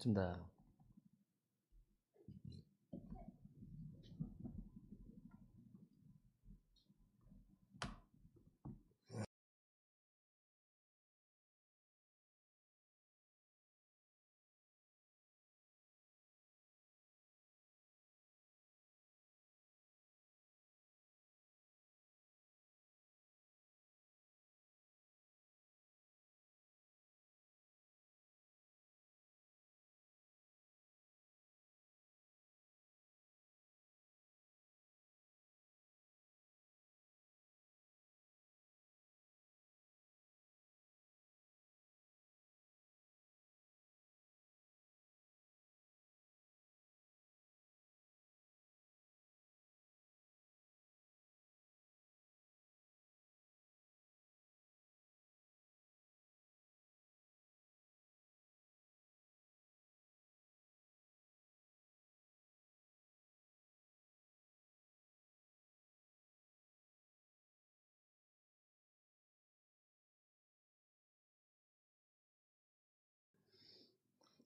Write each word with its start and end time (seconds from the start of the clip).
있습니다. 0.00 0.59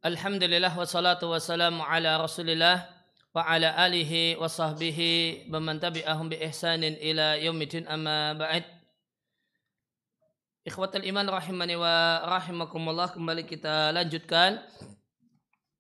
Alhamdulillah 0.05 0.69
wassalatu 0.77 1.33
wassalamu 1.33 1.81
ala 1.81 2.21
rasulillah 2.21 2.85
wa 3.33 3.41
ala 3.41 3.73
alihi 3.73 4.37
wa 4.37 4.45
sahbihi 4.45 5.49
wa 5.49 5.57
man 5.65 5.81
tabi'ahum 5.81 6.29
bi 6.29 6.37
ihsanin 6.45 6.93
ila 7.01 7.41
yaumidin 7.41 7.89
amma 7.89 8.37
ba'd. 8.37 8.69
Ikhwatal 10.69 11.09
iman 11.09 11.25
rahimani 11.25 11.81
wa 11.81 12.21
rahimakumullah 12.21 13.17
kembali 13.17 13.49
kita 13.49 13.97
lanjutkan 13.97 14.61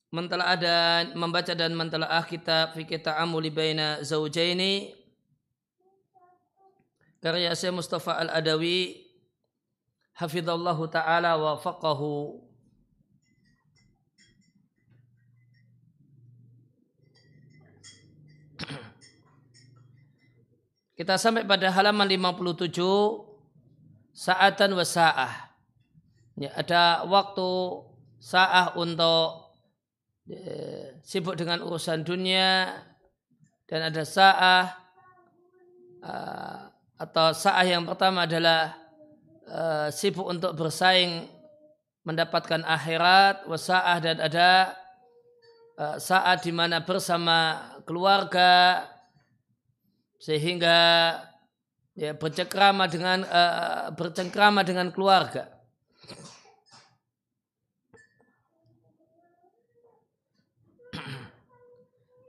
mentelaah 0.08 0.56
dan 0.56 1.12
membaca 1.20 1.52
dan 1.52 1.76
mentelaah 1.76 2.24
kitab 2.24 2.72
fikih 2.72 3.04
ta'amuli 3.04 3.52
baina 3.52 4.00
zaujaini 4.00 4.96
karya 7.20 7.52
Syekh 7.52 7.76
Mustafa 7.76 8.16
Al-Adawi 8.24 9.04
hafizallahu 10.16 10.88
taala 10.88 11.36
wa 11.36 11.60
faqahu 11.60 12.40
Kita 20.94 21.18
sampai 21.18 21.42
pada 21.42 21.74
halaman 21.74 22.06
57 22.06 22.70
saatan 24.14 24.78
wasa'ah. 24.78 25.50
Ya, 26.38 26.54
ada 26.54 27.02
waktu 27.10 27.50
sa'ah 28.22 28.78
untuk 28.78 29.58
ya, 30.30 30.38
sibuk 31.02 31.34
dengan 31.34 31.66
urusan 31.66 32.06
dunia 32.06 32.78
dan 33.66 33.90
ada 33.90 34.06
sa'ah 34.06 34.64
uh, 35.98 36.58
atau 36.94 37.26
sa'ah 37.34 37.66
yang 37.66 37.82
pertama 37.90 38.30
adalah 38.30 38.78
uh, 39.50 39.90
sibuk 39.90 40.30
untuk 40.30 40.54
bersaing 40.54 41.26
mendapatkan 42.06 42.62
akhirat 42.62 43.50
wasa'ah 43.50 43.98
dan 43.98 44.22
ada 44.22 44.78
uh, 45.74 45.98
saat 45.98 46.46
di 46.46 46.54
mana 46.54 46.86
bersama 46.86 47.66
keluarga 47.82 48.93
sehingga 50.18 50.78
ya 51.94 52.14
bercengkrama 52.14 52.90
dengan 52.90 53.22
uh, 53.26 53.90
bercengkrama 53.94 54.66
dengan 54.66 54.90
keluarga. 54.90 55.50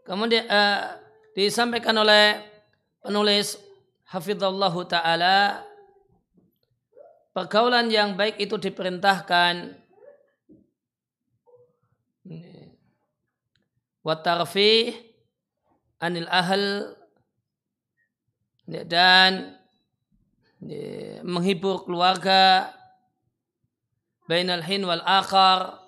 Kemudian 0.06 0.46
uh, 0.46 1.02
disampaikan 1.34 1.98
oleh 1.98 2.38
penulis 3.02 3.58
Hafizallahu 4.06 4.86
taala 4.86 5.66
pergaulan 7.34 7.90
yang 7.90 8.14
baik 8.14 8.38
itu 8.38 8.56
diperintahkan 8.56 9.76
wa 14.06 14.16
tarfih 14.22 14.94
anil 15.98 16.30
ahl 16.30 16.94
dan 18.66 19.54
ya, 20.62 21.22
menghibur 21.22 21.86
keluarga 21.86 22.74
bainal 24.26 24.66
hin 24.66 24.86
wal 24.86 25.06
akhar. 25.06 25.82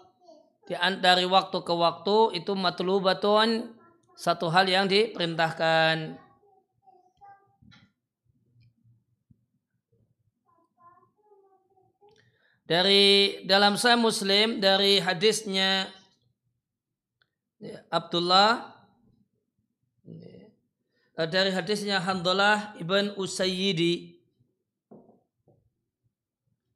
Dari 0.68 1.24
waktu 1.24 1.64
ke 1.64 1.72
waktu 1.72 2.44
itu 2.44 2.52
matlubatun 2.52 3.72
satu 4.20 4.52
hal 4.52 4.68
yang 4.68 4.84
diperintahkan. 4.92 6.20
Dari 12.68 13.40
dalam 13.48 13.80
saya 13.80 13.96
muslim 13.96 14.60
dari 14.60 15.00
hadisnya 15.00 15.88
ya, 17.64 17.80
Abdullah 17.88 18.77
dari 21.26 21.50
hadisnya 21.50 21.98
Handalah 21.98 22.78
ibn 22.78 23.10
Usayyidi 23.18 24.22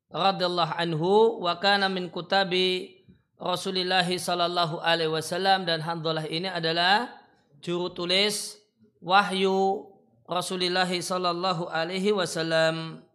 radhiyallahu 0.09 0.73
anhu 0.73 1.37
wa 1.45 1.53
kana 1.61 1.85
min 1.85 2.09
kutabi 2.09 2.97
Rasulullah 3.37 4.05
sallallahu 4.05 4.81
alaihi 4.81 5.13
wasallam 5.13 5.69
dan 5.69 5.85
Handalah 5.85 6.25
ini 6.25 6.49
adalah 6.49 7.13
juru 7.61 7.93
tulis 7.93 8.57
wahyu 8.97 9.85
Rasulullah 10.25 10.89
sallallahu 10.89 11.69
alaihi 11.69 12.09
wasallam. 12.09 13.05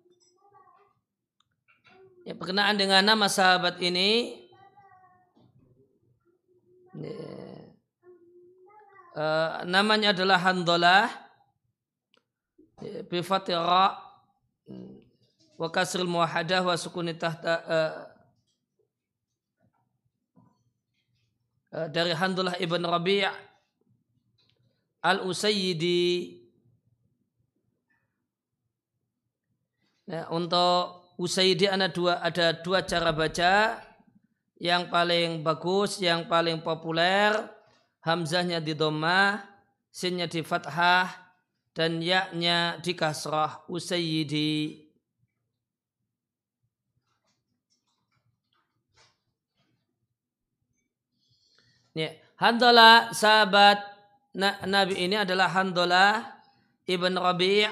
Ya, 2.27 2.35
berkenaan 2.35 2.75
dengan 2.75 3.07
nama 3.07 3.31
sahabat 3.31 3.79
ini 3.79 4.43
uh, 9.17 9.65
namanya 9.65 10.13
adalah 10.13 10.39
Handalah 10.39 11.09
bi 13.09 13.25
fatira 13.25 13.97
wa 15.57 15.69
kasril 15.73 16.05
muwahadah 16.05 16.61
wa 16.61 16.77
sukuni 16.77 17.17
tahta 17.17 17.55
uh, 17.65 17.93
uh, 21.73 21.89
dari 21.89 22.13
Handalah 22.13 22.61
ibn 22.61 22.85
Rabi' 22.85 23.25
al-Usayyidi. 25.01 26.45
Nah, 30.07 30.31
untuk 30.31 31.03
Usaidi 31.17 31.65
ada 31.67 31.89
dua 31.89 32.21
ada 32.21 32.53
dua 32.53 32.85
cara 32.85 33.11
baca. 33.11 33.83
Yang 34.57 34.89
paling 34.89 35.45
bagus, 35.45 36.01
yang 36.01 36.25
paling 36.29 36.65
populer 36.65 37.56
hamzahnya 38.07 38.63
di 38.63 38.79
dhammah, 38.79 39.43
sinnya 39.91 40.31
di 40.31 40.47
fathah, 40.47 41.11
dan 41.75 41.99
yaknya 41.99 42.79
di 42.79 42.95
kasrah 42.95 43.67
usayyidi. 43.67 44.87
Ya, 51.97 52.13
Handalah 52.37 53.17
sahabat 53.17 53.81
Nabi 54.69 55.01
ini 55.01 55.17
adalah 55.17 55.49
Handalah 55.49 56.29
ibn 56.85 57.17
Rabi' 57.17 57.65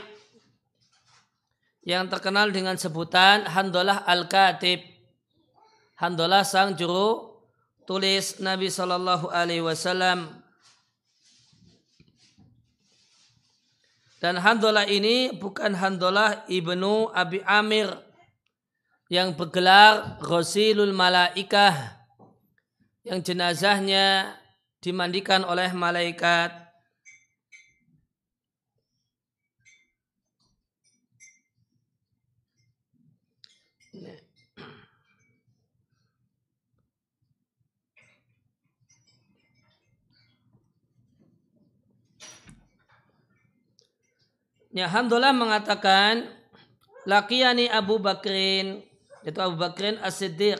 yang 1.84 2.08
terkenal 2.08 2.48
dengan 2.48 2.80
sebutan 2.80 3.44
Handalah 3.44 4.08
Al-Katib. 4.08 4.80
Handalah 6.00 6.42
sang 6.42 6.72
juru 6.74 7.33
tulis 7.84 8.40
Nabi 8.40 8.72
Shallallahu 8.72 9.28
Alaihi 9.28 9.64
Wasallam. 9.64 10.42
Dan 14.24 14.40
Handolah 14.40 14.88
ini 14.88 15.36
bukan 15.36 15.76
Handolah 15.76 16.48
ibnu 16.48 17.12
Abi 17.12 17.44
Amir 17.44 17.92
yang 19.12 19.36
bergelar 19.36 20.16
Rasulul 20.24 20.96
Malaikah 20.96 22.00
yang 23.04 23.20
jenazahnya 23.20 24.32
dimandikan 24.80 25.44
oleh 25.44 25.68
malaikat 25.76 26.63
Ya, 44.74 44.90
Alhamdulillah 44.90 45.30
mengatakan 45.30 46.26
Lakiyani 47.06 47.70
Abu 47.70 48.02
Bakrin. 48.02 48.82
Itu 49.22 49.38
Abu 49.38 49.54
Bakrin 49.54 50.02
As-Siddiq. 50.02 50.58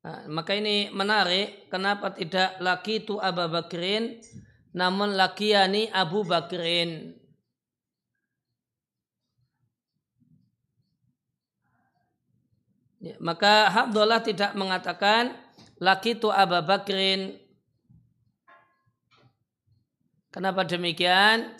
Nah, 0.00 0.24
maka 0.32 0.56
ini 0.56 0.88
menarik 0.96 1.68
kenapa 1.68 2.16
tidak 2.16 2.56
laki 2.56 3.04
itu 3.04 3.20
Abu 3.20 3.52
Bakrin 3.52 4.16
namun 4.72 5.12
lakiyani 5.12 5.92
Abu 5.92 6.24
Bakrin 6.24 7.19
Ya, 13.00 13.16
maka 13.16 13.72
Abdullah 13.72 14.20
tidak 14.20 14.52
mengatakan 14.52 15.32
laki 15.80 16.20
itu 16.20 16.28
Abu 16.28 16.60
Bakrin. 16.60 17.40
Kenapa 20.28 20.68
demikian? 20.68 21.56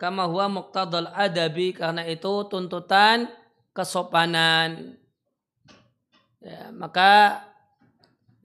Kama 0.00 0.24
huwa 0.24 0.48
muqtadal 0.48 1.12
adabi 1.12 1.76
karena 1.76 2.08
itu 2.08 2.48
tuntutan 2.48 3.28
kesopanan. 3.76 4.96
Ya, 6.40 6.72
maka 6.72 7.44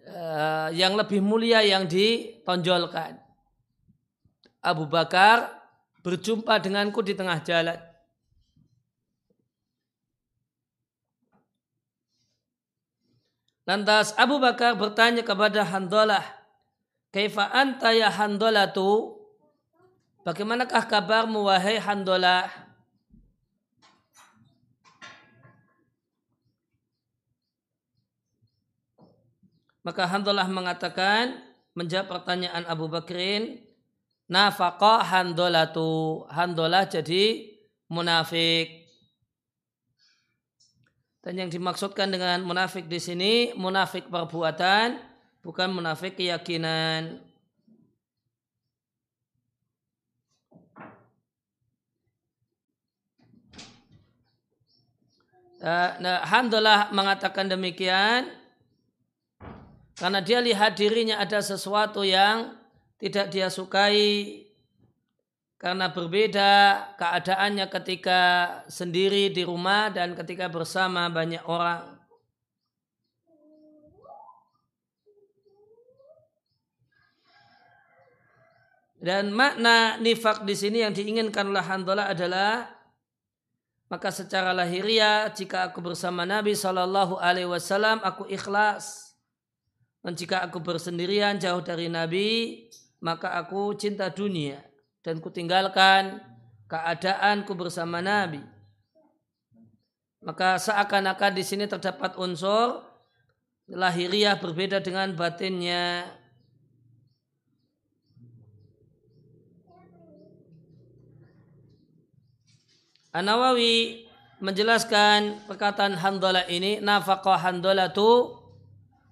uh, 0.04 0.68
yang 0.76 1.00
lebih 1.00 1.24
mulia 1.24 1.64
yang 1.64 1.88
ditonjolkan. 1.88 3.24
Abu 4.60 4.84
Bakar 4.92 5.64
berjumpa 6.04 6.60
denganku 6.60 7.00
di 7.00 7.16
tengah 7.16 7.40
jalan. 7.40 7.80
Lantas 13.66 14.14
Abu 14.14 14.38
Bakar 14.38 14.78
bertanya 14.78 15.26
kepada 15.26 15.66
Handolah, 15.66 16.22
Kaifa 17.10 17.50
anta 17.50 17.90
ya 17.90 18.14
tu? 18.70 19.18
Bagaimanakah 20.22 20.86
kabarmu 20.86 21.50
wahai 21.50 21.82
Handolah? 21.82 22.46
Maka 29.86 30.04
Handolah 30.10 30.50
mengatakan, 30.50 31.42
menjawab 31.78 32.10
pertanyaan 32.10 32.66
Abu 32.66 32.90
Bakrin, 32.90 33.66
nafaqah 34.26 35.06
Handolatu. 35.06 36.26
Handolah 36.30 36.90
jadi 36.90 37.54
munafik. 37.90 38.85
Dan 41.26 41.42
yang 41.42 41.50
dimaksudkan 41.50 42.14
dengan 42.14 42.46
munafik 42.46 42.86
di 42.86 43.02
sini 43.02 43.50
munafik 43.58 44.14
perbuatan, 44.14 45.02
bukan 45.42 45.74
munafik 45.74 46.22
keyakinan. 46.22 47.18
Eh, 55.66 55.92
nah, 55.98 56.22
Alhamdulillah 56.22 56.94
mengatakan 56.94 57.50
demikian 57.50 58.30
karena 59.98 60.22
dia 60.22 60.38
lihat 60.46 60.78
dirinya 60.78 61.18
ada 61.18 61.42
sesuatu 61.42 62.06
yang 62.06 62.54
tidak 63.02 63.34
dia 63.34 63.50
sukai 63.50 64.45
karena 65.56 65.88
berbeda 65.88 66.52
keadaannya 67.00 67.66
ketika 67.72 68.22
sendiri 68.68 69.32
di 69.32 69.48
rumah 69.48 69.88
dan 69.88 70.12
ketika 70.14 70.52
bersama 70.52 71.08
banyak 71.08 71.42
orang. 71.48 71.96
Dan 79.00 79.30
makna 79.32 80.02
nifak 80.02 80.44
di 80.50 80.58
sini 80.58 80.82
yang 80.82 80.90
diinginkan 80.90 81.46
oleh 81.46 81.62
Handalah 81.62 82.10
adalah 82.10 82.74
maka 83.86 84.10
secara 84.10 84.50
lahiriah 84.50 85.30
jika 85.30 85.70
aku 85.70 85.78
bersama 85.78 86.26
Nabi 86.26 86.58
Shallallahu 86.58 87.22
Alaihi 87.22 87.46
Wasallam 87.46 88.02
aku 88.02 88.26
ikhlas. 88.26 89.14
Dan 90.02 90.18
jika 90.18 90.42
aku 90.42 90.58
bersendirian 90.58 91.38
jauh 91.38 91.62
dari 91.62 91.86
Nabi 91.86 92.66
maka 93.02 93.38
aku 93.38 93.78
cinta 93.78 94.10
dunia 94.10 94.75
dan 95.06 95.22
kutinggalkan 95.22 96.18
keadaanku 96.66 97.54
bersama 97.54 98.02
Nabi. 98.02 98.42
Maka 100.26 100.58
seakan-akan 100.58 101.38
di 101.38 101.46
sini 101.46 101.70
terdapat 101.70 102.18
unsur 102.18 102.82
lahiriah 103.70 104.34
berbeda 104.42 104.82
dengan 104.82 105.14
batinnya. 105.14 106.10
An-Nawawi 113.14 114.10
menjelaskan 114.42 115.46
perkataan 115.46 115.96
Handalah 116.02 116.50
ini 116.50 116.82
nafaqah 116.82 117.40
Handalah 117.40 117.94
itu 117.94 118.34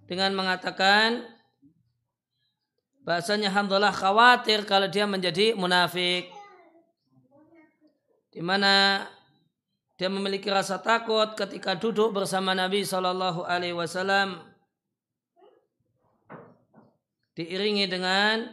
dengan 0.10 0.34
mengatakan 0.34 1.33
Bahasanya 3.04 3.52
Hamdullah 3.52 3.92
khawatir 3.92 4.64
kalau 4.64 4.88
dia 4.88 5.04
menjadi 5.04 5.52
munafik. 5.60 6.32
Di 8.32 8.40
mana 8.40 9.06
dia 10.00 10.10
memiliki 10.10 10.50
rasa 10.50 10.82
takut 10.82 11.38
ketika 11.38 11.78
duduk 11.78 12.16
bersama 12.16 12.58
Nabi 12.58 12.82
Shallallahu 12.82 13.46
Alaihi 13.46 13.78
Wasallam 13.78 14.42
diiringi 17.38 17.86
dengan 17.86 18.50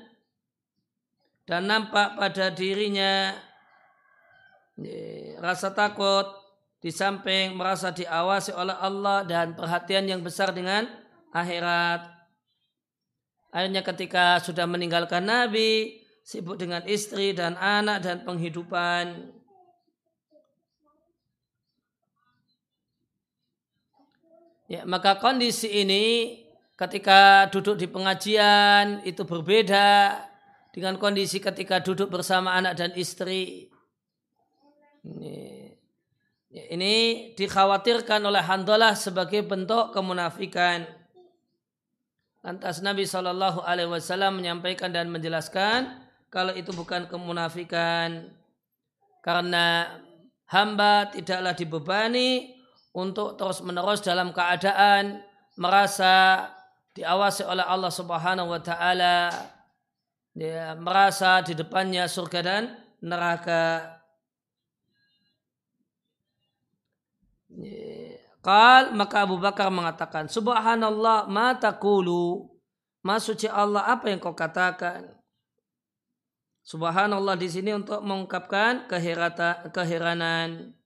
dan 1.49 1.67
nampak 1.67 2.21
pada 2.21 2.53
dirinya 2.53 3.35
rasa 5.41 5.73
takut 5.73 6.29
di 6.81 6.93
samping 6.93 7.57
merasa 7.57 7.93
diawasi 7.93 8.53
oleh 8.57 8.77
Allah 8.77 9.25
dan 9.25 9.53
perhatian 9.57 10.09
yang 10.09 10.21
besar 10.21 10.53
dengan 10.53 10.89
akhirat. 11.33 12.20
Akhirnya 13.51 13.83
ketika 13.83 14.39
sudah 14.39 14.67
meninggalkan 14.71 15.27
Nabi, 15.27 15.99
sibuk 16.23 16.55
dengan 16.55 16.87
istri 16.87 17.35
dan 17.35 17.59
anak 17.59 18.07
dan 18.07 18.23
penghidupan. 18.23 19.35
Ya, 24.71 24.87
maka 24.87 25.19
kondisi 25.19 25.67
ini 25.67 26.39
ketika 26.79 27.51
duduk 27.51 27.75
di 27.75 27.91
pengajian 27.91 29.03
itu 29.03 29.27
berbeda 29.27 30.15
dengan 30.71 30.95
kondisi 31.03 31.43
ketika 31.43 31.83
duduk 31.83 32.07
bersama 32.07 32.55
anak 32.55 32.79
dan 32.79 32.95
istri. 32.95 33.67
Ini, 35.03 35.75
ya, 36.55 36.65
ini 36.71 36.95
dikhawatirkan 37.35 38.23
oleh 38.23 38.47
Handalah 38.47 38.95
sebagai 38.95 39.43
bentuk 39.43 39.91
kemunafikan. 39.91 41.00
Lantas 42.41 42.81
Nabi 42.81 43.05
Shallallahu 43.05 43.61
Alaihi 43.61 43.93
Wasallam 43.93 44.41
menyampaikan 44.41 44.89
dan 44.89 45.13
menjelaskan 45.13 46.09
kalau 46.33 46.57
itu 46.57 46.73
bukan 46.73 47.05
kemunafikan 47.05 48.33
karena 49.21 49.93
hamba 50.49 51.13
tidaklah 51.13 51.53
dibebani 51.53 52.57
untuk 52.97 53.37
terus 53.37 53.61
menerus 53.61 54.01
dalam 54.01 54.33
keadaan 54.33 55.21
merasa 55.61 56.49
diawasi 56.97 57.45
oleh 57.45 57.63
Allah 57.63 57.93
Subhanahu 57.93 58.57
Wa 58.57 58.61
Taala 58.65 59.17
dia 60.33 60.73
merasa 60.79 61.45
di 61.45 61.53
depannya 61.53 62.09
surga 62.09 62.41
dan 62.41 62.63
neraka. 63.05 64.00
Qal 68.41 68.97
maka 68.97 69.29
Abu 69.29 69.37
Bakar 69.37 69.69
mengatakan, 69.69 70.29
Subhanallah 70.29 71.29
ma 71.29 71.53
taqulu. 71.57 72.49
Ma 73.01 73.17
suci 73.17 73.49
Allah 73.49 73.89
apa 73.89 74.13
yang 74.13 74.21
kau 74.21 74.37
katakan? 74.37 75.09
Subhanallah 76.65 77.37
di 77.37 77.49
sini 77.49 77.73
untuk 77.73 78.05
mengungkapkan 78.05 78.89
kehirata, 78.89 79.73
keheranan. 79.73 80.77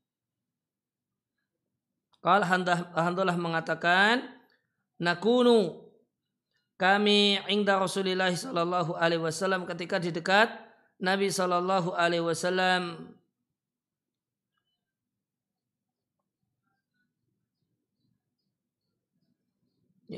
Qal 2.23 2.42
Alhamdulillah 2.42 3.38
mengatakan, 3.38 4.23
Nakunu 4.99 5.90
kami 6.78 7.42
ingda 7.50 7.78
Rasulullah 7.78 8.30
sallallahu 8.30 8.94
alaihi 8.94 9.23
wasallam 9.23 9.66
ketika 9.66 9.99
di 9.99 10.14
dekat 10.14 10.50
Nabi 11.02 11.30
Shallallahu 11.30 11.94
Alaihi 11.94 12.23
Wasallam 12.23 13.12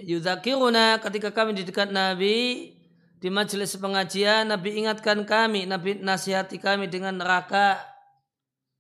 Yudhakiruna 0.05 1.01
ketika 1.01 1.33
kami 1.33 1.57
di 1.57 1.65
dekat 1.65 1.89
Nabi 1.89 2.69
di 3.17 3.29
majelis 3.33 3.73
pengajian 3.81 4.53
Nabi 4.53 4.77
ingatkan 4.85 5.25
kami, 5.25 5.65
Nabi 5.65 5.97
nasihati 6.03 6.61
kami 6.61 6.93
dengan 6.93 7.17
neraka 7.17 7.81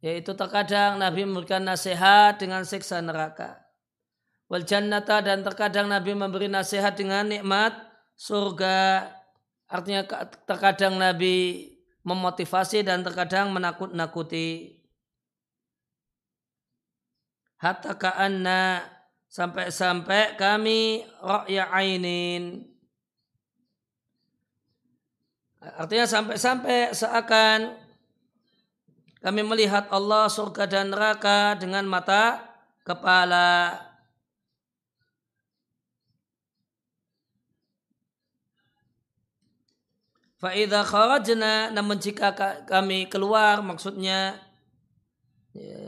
yaitu 0.04 0.36
terkadang 0.36 1.00
Nabi 1.00 1.24
memberikan 1.24 1.64
nasihat 1.64 2.36
dengan 2.36 2.62
siksa 2.68 3.00
neraka. 3.00 3.64
Wal 4.46 4.62
jannata 4.62 5.24
dan 5.24 5.42
terkadang 5.42 5.90
Nabi 5.90 6.14
memberi 6.14 6.46
nasihat 6.46 6.94
dengan 6.94 7.26
nikmat 7.26 7.74
surga. 8.14 9.10
Artinya 9.66 10.06
terkadang 10.46 10.94
Nabi 10.94 11.66
memotivasi 12.06 12.86
dan 12.86 13.02
terkadang 13.02 13.50
menakut-nakuti. 13.50 14.78
Hatta 17.58 17.98
ka'anna 17.98 18.84
sampai-sampai 19.36 20.40
kami 20.40 21.04
ra'ya 21.20 21.68
ainin. 21.68 22.64
Artinya 25.60 26.08
sampai-sampai 26.08 26.96
seakan 26.96 27.76
kami 29.20 29.42
melihat 29.44 29.92
Allah 29.92 30.32
surga 30.32 30.64
dan 30.64 30.88
neraka 30.88 31.52
dengan 31.60 31.84
mata 31.84 32.40
kepala. 32.80 33.76
Fa'idha 40.40 40.80
kharajna 40.80 41.74
namun 41.76 42.00
jika 42.00 42.32
kami 42.64 43.08
keluar 43.08 43.60
maksudnya 43.60 44.36
ya, 45.56 45.85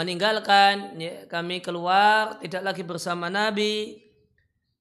meninggalkan 0.00 0.96
ya, 0.96 1.28
kami 1.28 1.60
keluar 1.60 2.40
tidak 2.40 2.72
lagi 2.72 2.80
bersama 2.80 3.28
Nabi. 3.28 4.00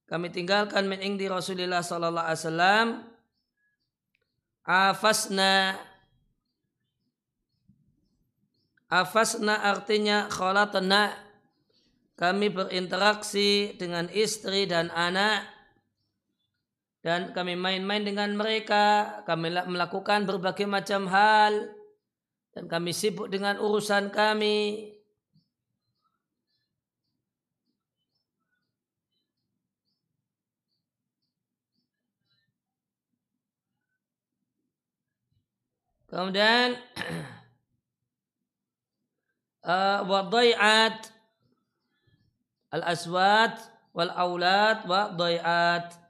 Kami 0.07 0.31
tinggalkan 0.31 0.87
min 0.87 1.19
di 1.19 1.27
Rasulullah 1.27 1.83
sallallahu 1.83 2.23
alaihi 2.23 2.41
wasallam. 2.41 2.87
Afasna. 4.63 5.75
Afasna 8.87 9.59
artinya 9.69 10.31
khalatna. 10.31 11.13
Kami 12.15 12.47
berinteraksi 12.49 13.75
dengan 13.75 14.07
istri 14.09 14.65
dan 14.65 14.89
anak. 14.95 15.45
Dan 16.99 17.31
kami 17.31 17.55
main-main 17.55 18.03
dengan 18.03 18.35
mereka, 18.35 19.23
kami 19.23 19.55
melakukan 19.55 20.27
berbagai 20.27 20.67
macam 20.67 21.07
hal. 21.07 21.75
Dan 22.51 22.65
kami 22.65 22.91
sibuk 22.91 23.29
dengan 23.29 23.61
urusan 23.61 24.09
kami. 24.09 24.98
Kemudian 36.09 36.73
uh, 39.61 40.01
al-aswad 42.69 43.53
wal 43.93 44.11
aulad 44.13 44.85
wa 44.89 45.13
dhai'at 45.13 46.09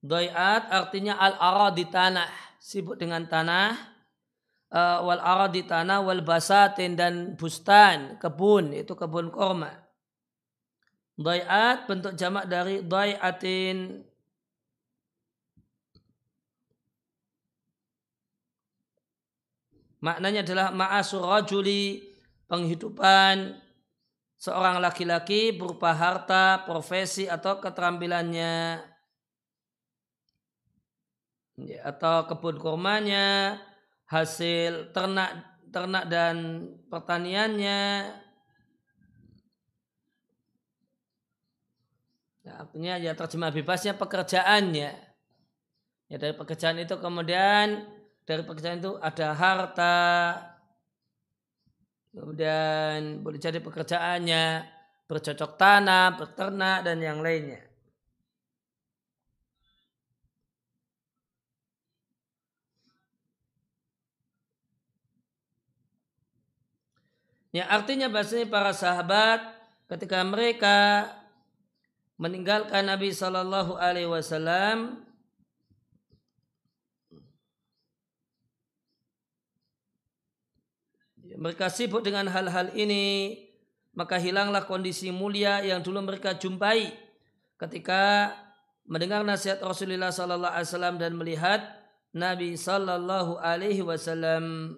Doyat 0.00 0.72
artinya 0.72 1.20
al-ara 1.20 1.76
di 1.76 1.84
tanah, 1.84 2.28
sibuk 2.56 2.96
dengan 2.96 3.28
tanah. 3.28 3.76
Uh, 4.70 5.02
wal 5.02 5.18
ara 5.18 5.50
di 5.50 5.66
tanah 5.66 5.98
wal 6.00 6.22
basatin 6.22 6.94
dan 6.94 7.34
bustan, 7.34 8.16
kebun, 8.16 8.70
itu 8.72 8.96
kebun 8.96 9.28
korma. 9.28 9.68
Doyat 11.20 11.84
bentuk 11.84 12.16
jamak 12.16 12.48
dari 12.48 12.80
doyatin. 12.80 14.00
Maknanya 20.00 20.40
adalah 20.40 20.72
ma'asur 20.72 21.28
rajuli, 21.28 22.00
penghidupan 22.48 23.52
seorang 24.40 24.80
laki-laki 24.80 25.52
berupa 25.52 25.92
harta, 25.92 26.64
profesi 26.64 27.28
atau 27.28 27.60
keterampilannya 27.60 28.80
ya, 31.60 31.80
atau 31.84 32.24
kebun 32.24 32.56
kurmanya, 32.56 33.60
hasil 34.08 34.96
ternak 34.96 35.44
ternak 35.68 36.08
dan 36.08 36.66
pertaniannya. 36.88 38.10
Ya, 42.40 42.52
artinya 42.56 42.96
ya 42.96 43.12
terjemah 43.12 43.52
bebasnya 43.52 43.94
pekerjaannya. 44.00 44.90
Ya 46.10 46.16
dari 46.18 46.34
pekerjaan 46.34 46.80
itu 46.82 46.96
kemudian 46.98 47.86
dari 48.30 48.46
pekerjaan 48.46 48.78
itu 48.78 48.94
ada 49.02 49.34
harta, 49.34 49.98
kemudian 52.14 53.26
boleh 53.26 53.42
jadi 53.42 53.58
pekerjaannya 53.58 54.70
bercocok 55.10 55.58
tanam, 55.58 56.14
berternak 56.14 56.86
dan 56.86 57.02
yang 57.02 57.18
lainnya. 57.18 57.58
Yang 67.50 67.66
artinya 67.66 68.06
bahasanya 68.06 68.46
para 68.46 68.70
sahabat 68.70 69.42
ketika 69.90 70.22
mereka 70.22 71.10
meninggalkan 72.14 72.86
Nabi 72.86 73.10
Shallallahu 73.10 73.74
Alaihi 73.74 74.06
Wasallam 74.06 75.09
mereka 81.40 81.72
sibuk 81.72 82.04
dengan 82.04 82.28
hal-hal 82.28 82.68
ini 82.76 83.32
maka 83.96 84.20
hilanglah 84.20 84.68
kondisi 84.68 85.08
mulia 85.08 85.64
yang 85.64 85.80
dulu 85.80 86.04
mereka 86.04 86.36
jumpai 86.36 86.92
ketika 87.56 88.30
mendengar 88.84 89.24
nasihat 89.24 89.58
Rasulullah 89.64 90.12
Sallallahu 90.12 90.52
Alaihi 90.52 90.68
Wasallam 90.68 90.96
dan 91.00 91.12
melihat 91.16 91.60
Nabi 92.12 92.54
Sallallahu 92.54 93.40
Alaihi 93.40 93.82
Wasallam 93.82 94.76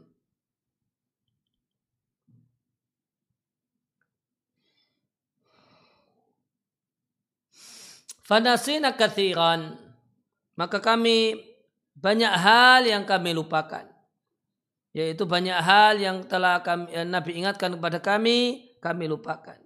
Fanasina 8.33 8.97
kathiran. 8.97 9.76
Maka 10.57 10.81
kami 10.81 11.37
banyak 11.92 12.33
hal 12.33 12.88
yang 12.88 13.04
kami 13.04 13.37
lupakan. 13.37 13.91
Yaitu 14.92 15.25
banyak 15.25 15.56
hal 15.56 15.96
yang 15.96 16.20
telah 16.28 16.61
kami, 16.61 16.92
eh, 16.92 17.08
Nabi 17.08 17.40
ingatkan 17.40 17.72
kepada 17.72 17.99
kami, 18.00 18.68
kami 18.80 19.08
lupakan. 19.08 19.56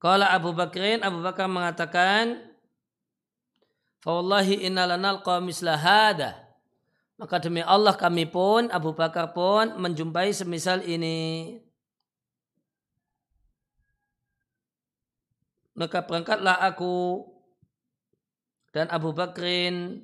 Kalau 0.00 0.28
Abu 0.28 0.56
Bakrin, 0.56 1.04
Abu 1.04 1.20
Bakar 1.20 1.48
mengatakan, 1.48 2.40
Fawallahi 4.00 4.64
inna 4.64 4.88
lanalqa 4.88 5.40
misla 5.40 5.76
hada. 5.76 6.40
Maka 7.16 7.40
demi 7.40 7.64
Allah 7.64 7.96
kami 7.96 8.28
pun, 8.28 8.68
Abu 8.72 8.92
Bakar 8.92 9.32
pun 9.36 9.76
menjumpai 9.76 10.32
semisal 10.32 10.84
ini. 10.84 11.60
maka 15.76 16.00
berangkatlah 16.00 16.56
aku 16.64 17.22
dan 18.72 18.88
Abu 18.88 19.12
Bakrin 19.12 20.00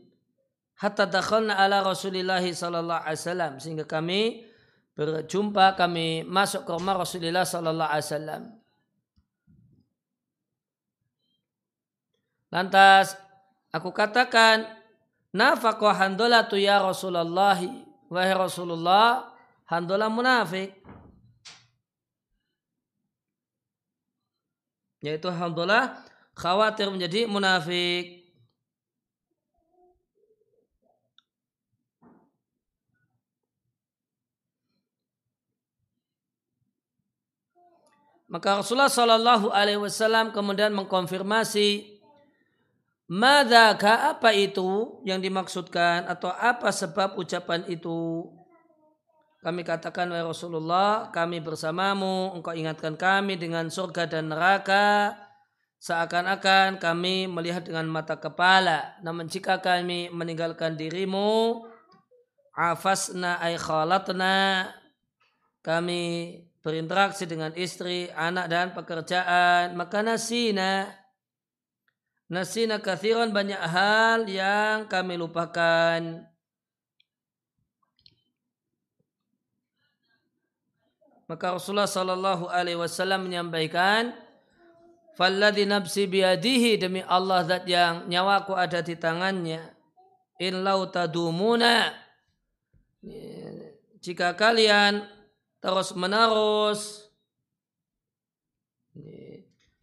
hatta 0.83 1.07
dakhalna 1.07 1.55
ala 1.55 1.87
Rasulillah 1.87 2.43
sallallahu 2.43 3.07
alaihi 3.07 3.23
wasallam 3.23 3.53
sehingga 3.63 3.87
kami 3.87 4.43
berjumpa 4.99 5.79
kami 5.79 6.27
masuk 6.27 6.67
ke 6.67 6.71
rumah 6.75 6.99
Rasulullah 6.99 7.47
sallallahu 7.47 7.87
alaihi 7.87 8.09
wasallam. 8.11 8.43
Lantas 12.51 13.15
aku 13.71 13.95
katakan 13.95 14.67
nafaqah 15.31 15.95
handolatu 15.95 16.59
ya 16.59 16.83
Rasulullah 16.83 17.57
wahai 18.11 18.35
Rasulullah 18.35 19.33
handola 19.71 20.11
munafik 20.11 20.83
yaitu 25.03 25.31
alhamdulillah 25.31 25.99
khawatir 26.35 26.91
menjadi 26.91 27.31
munafik. 27.31 28.22
Maka 38.33 38.65
Rasulullah 38.65 38.89
Shallallahu 38.89 39.53
Alaihi 39.53 39.77
Wasallam 39.77 40.33
kemudian 40.33 40.73
mengkonfirmasi 40.73 41.93
Madaka 43.13 44.17
apa 44.17 44.33
itu 44.33 44.97
yang 45.05 45.21
dimaksudkan 45.21 46.09
atau 46.09 46.33
apa 46.33 46.73
sebab 46.73 47.21
ucapan 47.21 47.61
itu? 47.69 48.25
Kami 49.45 49.61
katakan 49.69 50.09
wahai 50.09 50.25
Rasulullah, 50.25 51.13
kami 51.13 51.45
bersamamu, 51.45 52.33
engkau 52.33 52.57
ingatkan 52.57 52.97
kami 52.97 53.37
dengan 53.37 53.69
surga 53.69 54.09
dan 54.09 54.33
neraka 54.33 55.13
seakan-akan 55.83 56.81
kami 56.81 57.29
melihat 57.29 57.69
dengan 57.69 57.85
mata 57.91 58.17
kepala. 58.17 58.97
Namun 59.05 59.29
jika 59.29 59.61
kami 59.61 60.09
meninggalkan 60.09 60.79
dirimu, 60.79 61.69
afasna 62.57 63.43
ay 63.45 63.61
khalatna, 63.61 64.71
kami 65.61 66.33
berinteraksi 66.63 67.27
dengan 67.27 67.51
istri, 67.59 68.07
anak 68.15 68.47
dan 68.47 68.71
pekerjaan, 68.73 69.75
maka 69.75 70.01
nasina 70.01 71.03
Nasina 72.33 72.81
kathiran 72.81 73.29
banyak 73.29 73.61
hal 73.61 74.25
yang 74.25 74.89
kami 74.89 75.21
lupakan. 75.21 76.25
Maka 81.29 81.47
Rasulullah 81.53 81.85
Sallallahu 81.85 82.49
Alaihi 82.49 82.81
Wasallam 82.81 83.29
menyampaikan, 83.29 84.17
"Falladhi 85.13 85.69
nafsi 85.69 86.09
biadihi 86.09 86.81
demi 86.81 87.05
Allah 87.05 87.45
zat 87.45 87.69
yang 87.69 88.09
nyawaku 88.09 88.57
ada 88.57 88.81
di 88.81 88.97
tangannya. 88.97 89.69
In 90.41 90.65
lau 90.65 90.89
tadumuna 90.89 91.93
jika 94.01 94.33
kalian 94.41 95.05
terus 95.63 95.95
menerus 95.95 97.07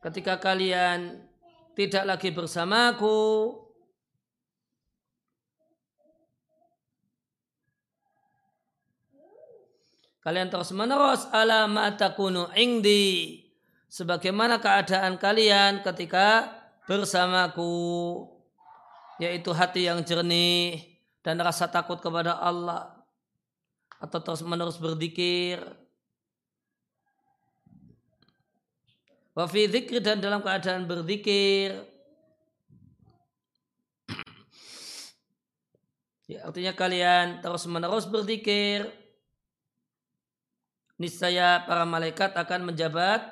ketika 0.03 0.35
kalian 0.39 1.23
tidak 1.79 2.03
lagi 2.03 2.29
bersamaku. 2.35 3.55
Kalian 10.19 10.51
terus 10.51 10.75
menerus 10.75 11.23
ala 11.31 11.63
ma'takunu 11.71 12.51
ingdi. 12.59 13.47
Sebagaimana 13.87 14.59
keadaan 14.59 15.15
kalian 15.15 15.79
ketika 15.81 16.51
bersamaku. 16.83 18.27
Yaitu 19.23 19.55
hati 19.55 19.87
yang 19.87 20.03
jernih 20.03 20.99
dan 21.23 21.39
rasa 21.39 21.71
takut 21.71 22.03
kepada 22.03 22.35
Allah. 22.35 22.98
Atau 23.99 24.23
terus 24.23 24.41
menerus 24.47 24.79
berdikir 24.79 25.59
Wafi 29.39 29.71
zikri 29.71 30.03
dan 30.03 30.19
dalam 30.19 30.43
keadaan 30.43 30.83
berzikir. 30.83 31.71
Ya, 36.27 36.43
artinya 36.43 36.75
kalian 36.75 37.39
terus 37.39 37.63
menerus 37.63 38.03
berzikir. 38.03 38.91
Niscaya 40.99 41.63
para 41.63 41.87
malaikat 41.87 42.35
akan 42.35 42.67
menjabat 42.67 43.23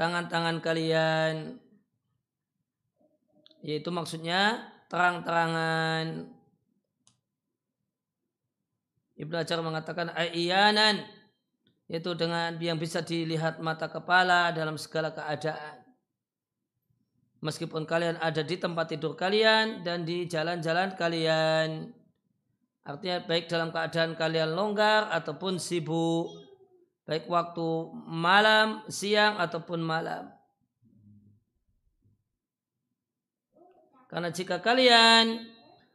tangan-tangan 0.00 0.64
kalian. 0.64 1.60
Yaitu 3.60 3.92
maksudnya 3.92 4.72
terang-terangan. 4.88 6.31
Ibnu 9.22 9.38
Ajar 9.38 9.62
mengatakan 9.62 10.10
ayanan 10.18 11.06
yaitu 11.86 12.10
dengan 12.18 12.58
yang 12.58 12.74
bisa 12.74 13.04
dilihat 13.04 13.62
mata 13.62 13.86
kepala 13.86 14.50
dalam 14.50 14.74
segala 14.74 15.14
keadaan. 15.14 15.84
Meskipun 17.42 17.86
kalian 17.86 18.18
ada 18.18 18.42
di 18.42 18.58
tempat 18.58 18.90
tidur 18.90 19.14
kalian 19.14 19.86
dan 19.86 20.02
di 20.02 20.26
jalan-jalan 20.26 20.94
kalian. 20.98 21.90
Artinya 22.82 23.22
baik 23.22 23.46
dalam 23.46 23.70
keadaan 23.70 24.18
kalian 24.18 24.58
longgar 24.58 25.10
ataupun 25.10 25.58
sibuk. 25.62 26.32
Baik 27.02 27.26
waktu 27.26 27.94
malam, 28.06 28.82
siang 28.86 29.38
ataupun 29.38 29.82
malam. 29.82 30.30
Karena 34.06 34.30
jika 34.30 34.62
kalian 34.62 35.51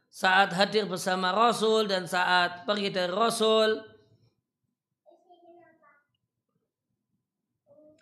saat 0.08 0.56
hadir 0.56 0.88
bersama 0.88 1.30
Rasul 1.30 1.86
dan 1.86 2.08
saat 2.08 2.64
pergi 2.64 2.88
dari 2.88 3.12
Rasul, 3.12 3.80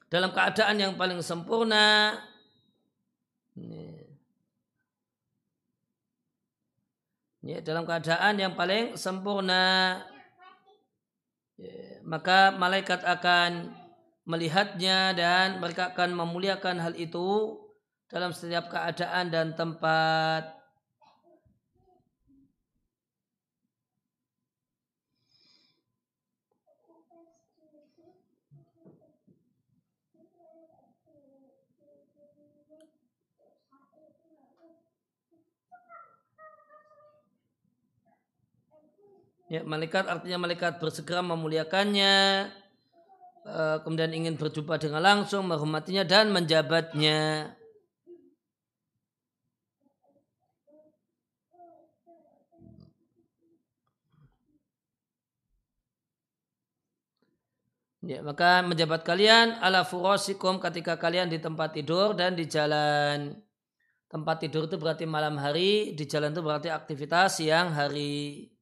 dalam 0.06 0.30
keadaan 0.30 0.76
yang 0.78 0.94
paling 0.94 1.20
sempurna. 1.20 2.14
Ya, 7.46 7.62
dalam 7.62 7.86
keadaan 7.86 8.34
yang 8.42 8.58
paling 8.58 8.98
sempurna. 8.98 10.02
Ya, 11.56 12.02
maka 12.02 12.50
malaikat 12.52 13.06
akan 13.06 13.70
melihatnya 14.26 15.14
dan 15.14 15.62
mereka 15.62 15.94
akan 15.94 16.10
memuliakan 16.18 16.82
hal 16.82 16.98
itu 16.98 17.54
dalam 18.10 18.34
setiap 18.34 18.66
keadaan 18.66 19.30
dan 19.30 19.54
tempat 19.54 20.56
Ya, 39.46 39.62
malaikat 39.62 40.10
artinya 40.10 40.42
malaikat 40.42 40.82
bersegera 40.82 41.22
memuliakannya, 41.22 42.14
eh, 43.46 43.76
kemudian 43.86 44.10
ingin 44.10 44.34
berjumpa 44.34 44.74
dengan 44.82 44.98
langsung, 44.98 45.46
menghormatinya 45.46 46.02
dan 46.02 46.34
menjabatnya. 46.34 47.54
Ya, 58.02 58.22
maka 58.22 58.66
menjabat 58.66 59.02
kalian 59.06 59.62
ala 59.62 59.86
furosikum 59.86 60.58
ketika 60.58 60.98
kalian 60.98 61.30
di 61.30 61.38
tempat 61.38 61.70
tidur 61.74 62.18
dan 62.18 62.34
di 62.34 62.50
jalan. 62.50 63.38
Tempat 64.10 64.42
tidur 64.42 64.66
itu 64.66 64.74
berarti 64.78 65.06
malam 65.06 65.38
hari, 65.38 65.94
di 65.94 66.04
jalan 66.06 66.34
itu 66.34 66.42
berarti 66.42 66.70
aktivitas 66.70 67.42
siang 67.42 67.74
hari 67.74 68.55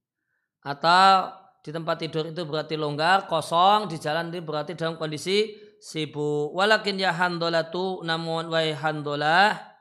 atau 0.65 1.29
di 1.61 1.73
tempat 1.73 1.97
tidur 2.01 2.29
itu 2.29 2.45
berarti 2.49 2.77
longgar, 2.77 3.29
kosong, 3.29 3.89
di 3.89 4.01
jalan 4.01 4.33
itu 4.33 4.41
berarti 4.41 4.73
dalam 4.77 4.97
kondisi 4.97 5.53
sibuk. 5.81 6.53
Walakin 6.57 6.97
ya 6.97 7.13
handolatu 7.13 8.01
namun 8.01 8.49
wai 8.49 8.73
handolah 8.73 9.75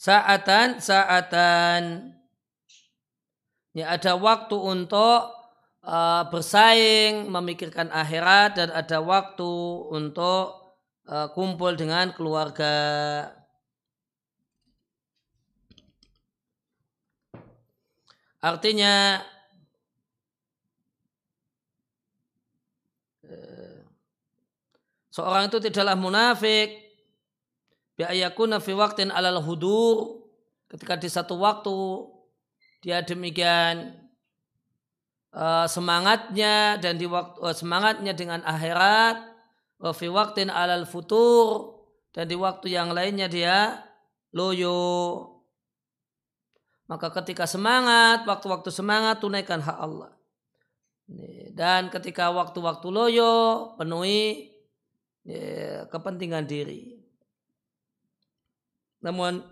saatan 0.00 0.80
saatan 0.80 2.12
ya 3.76 3.92
ada 3.92 4.16
waktu 4.16 4.56
untuk 4.56 5.28
uh, 5.84 6.24
bersaing 6.32 7.28
memikirkan 7.28 7.92
akhirat 7.92 8.56
dan 8.56 8.68
ada 8.72 9.04
waktu 9.04 9.52
untuk 9.92 10.59
uh, 11.08 11.28
kumpul 11.32 11.78
dengan 11.78 12.12
keluarga. 12.12 12.74
Artinya 18.40 19.20
uh, 23.28 23.78
seorang 25.12 25.48
itu 25.48 25.58
tidaklah 25.60 25.96
munafik. 25.96 26.72
Biayakuna 28.00 28.64
fi 28.64 28.72
waktin 28.72 29.12
alal 29.12 29.44
hudur. 29.44 30.24
Ketika 30.72 30.96
di 30.96 31.08
satu 31.12 31.36
waktu 31.36 31.78
dia 32.80 33.04
demikian. 33.04 33.96
Uh, 35.30 35.62
semangatnya 35.70 36.74
dan 36.82 36.98
di 36.98 37.06
waktu 37.06 37.38
semangatnya 37.54 38.10
dengan 38.18 38.42
akhirat 38.42 39.29
wa 39.80 39.90
fi 39.96 40.06
waktin 40.12 40.52
alal 40.52 40.84
futur. 40.84 41.80
Dan 42.10 42.26
di 42.26 42.36
waktu 42.36 42.74
yang 42.74 42.90
lainnya 42.90 43.30
dia 43.30 43.80
loyo. 44.34 45.24
Maka 46.90 47.14
ketika 47.22 47.46
semangat 47.46 48.26
waktu-waktu 48.26 48.70
semangat 48.74 49.22
tunaikan 49.22 49.62
hak 49.62 49.78
Allah. 49.78 50.10
Dan 51.54 51.90
ketika 51.90 52.30
waktu-waktu 52.30 52.86
loyo 52.90 53.32
penuhi 53.78 54.50
ya, 55.22 55.86
kepentingan 55.86 56.46
diri. 56.46 56.98
Namun 59.02 59.42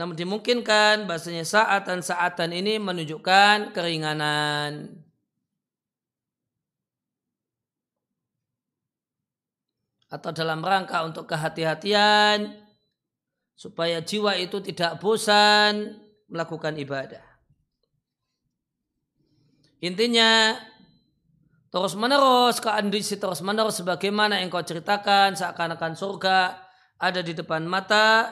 namun 0.00 0.16
dimungkinkan 0.16 1.04
bahasanya 1.04 1.44
saatan-saatan 1.44 2.50
ini 2.56 2.80
menunjukkan 2.80 3.76
keringanan. 3.76 5.04
Atau 10.10 10.34
dalam 10.34 10.58
rangka 10.60 11.06
untuk 11.06 11.30
kehati-hatian 11.30 12.50
supaya 13.54 14.02
jiwa 14.02 14.34
itu 14.40 14.58
tidak 14.58 14.98
bosan 14.98 16.00
melakukan 16.26 16.74
ibadah. 16.80 17.22
Intinya 19.80 20.58
terus 21.70 21.94
menerus 21.94 22.58
keandisi 22.58 23.16
terus 23.22 23.40
menerus 23.40 23.78
sebagaimana 23.78 24.42
yang 24.42 24.50
kau 24.50 24.64
ceritakan 24.64 25.38
seakan-akan 25.38 25.94
surga 25.94 26.58
ada 26.98 27.20
di 27.22 27.32
depan 27.32 27.64
mata 27.64 28.28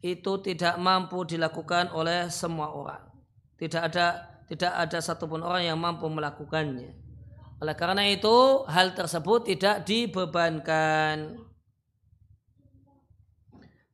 itu 0.00 0.40
tidak 0.40 0.80
mampu 0.80 1.28
dilakukan 1.28 1.92
oleh 1.92 2.32
semua 2.32 2.72
orang. 2.72 3.04
Tidak 3.60 3.82
ada 3.84 4.06
tidak 4.48 4.72
ada 4.72 4.98
satupun 4.98 5.44
orang 5.44 5.68
yang 5.68 5.78
mampu 5.78 6.08
melakukannya. 6.08 7.09
Oleh 7.60 7.76
karena 7.76 8.08
itu 8.08 8.64
hal 8.64 8.96
tersebut 8.96 9.52
tidak 9.52 9.84
dibebankan. 9.84 11.36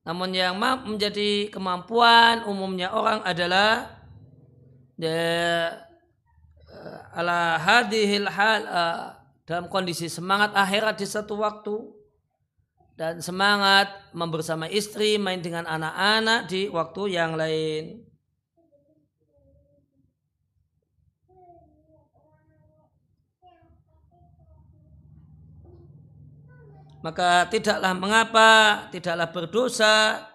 Namun 0.06 0.30
yang 0.30 0.54
menjadi 0.62 1.50
kemampuan 1.50 2.46
umumnya 2.46 2.94
orang 2.94 3.26
adalah 3.26 3.90
ya, 4.94 5.10
eh, 5.10 5.70
ala 7.18 7.58
hadihil 7.58 8.30
hal 8.30 8.60
uh, 8.70 9.18
dalam 9.42 9.66
kondisi 9.66 10.06
semangat 10.06 10.54
akhirat 10.54 11.02
di 11.02 11.06
satu 11.10 11.34
waktu 11.42 11.90
dan 12.94 13.18
semangat 13.18 13.90
membersama 14.14 14.70
istri 14.70 15.18
main 15.18 15.42
dengan 15.42 15.66
anak-anak 15.66 16.46
di 16.46 16.70
waktu 16.70 17.02
yang 17.10 17.34
lain. 17.34 18.05
Maka 27.06 27.46
tidaklah 27.46 27.94
mengapa, 27.94 28.50
tidaklah 28.90 29.30
berdosa 29.30 30.26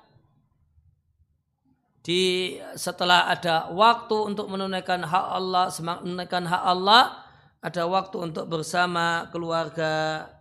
di 1.99 2.55
setelah 2.79 3.27
ada 3.27 3.67
waktu 3.75 4.15
untuk 4.31 4.47
menunaikan 4.47 5.03
hak 5.03 5.27
Allah, 5.35 5.67
menunaikan 5.83 6.47
hak 6.47 6.63
Allah, 6.63 7.27
ada 7.59 7.83
waktu 7.91 8.23
untuk 8.23 8.47
bersama 8.47 9.27
keluarga. 9.35 10.31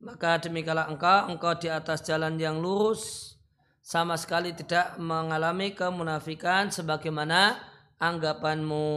Maka 0.00 0.40
demikianlah 0.40 0.88
engkau, 0.88 1.28
engkau 1.28 1.52
di 1.60 1.68
atas 1.68 2.00
jalan 2.08 2.40
yang 2.40 2.64
lurus, 2.64 3.36
sama 3.84 4.16
sekali 4.16 4.56
tidak 4.56 4.96
mengalami 4.96 5.76
kemunafikan 5.76 6.72
sebagaimana 6.72 7.60
anggapanmu. 8.00 8.88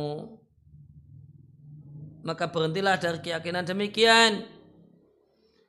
Maka 2.23 2.47
berhentilah 2.47 2.95
dari 2.95 3.19
keyakinan 3.19 3.67
demikian 3.67 4.56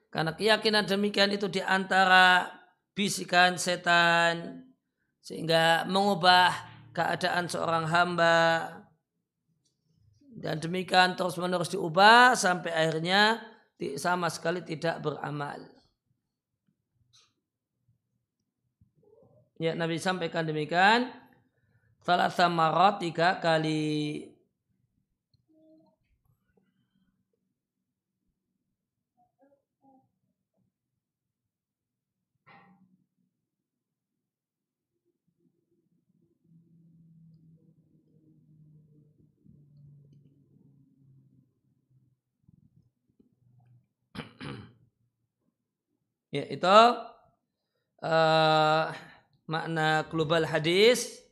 karena 0.09 0.33
keyakinan 0.33 0.89
demikian 0.89 1.29
itu 1.33 1.47
di 1.53 1.61
antara 1.61 2.49
bisikan 2.97 3.61
setan 3.61 4.65
sehingga 5.21 5.85
mengubah 5.85 6.51
keadaan 6.97 7.47
seorang 7.47 7.85
hamba 7.87 8.73
dan 10.39 10.63
demikian 10.63 11.19
terus 11.19 11.37
menerus 11.37 11.69
diubah 11.75 12.39
sampai 12.39 12.71
akhirnya 12.71 13.43
sama 13.99 14.31
sekali 14.31 14.63
tidak 14.63 15.03
beramal. 15.03 15.59
Ya 19.59 19.75
Nabi 19.75 19.99
sampaikan 19.99 20.47
demikian. 20.47 21.11
Salah 22.07 22.31
sama 22.31 22.71
tiga 23.03 23.43
kali 23.43 24.23
Ya, 46.29 46.45
itu 46.45 46.79
uh, 48.05 48.85
makna 49.49 50.05
global 50.13 50.45
hadis. 50.45 51.25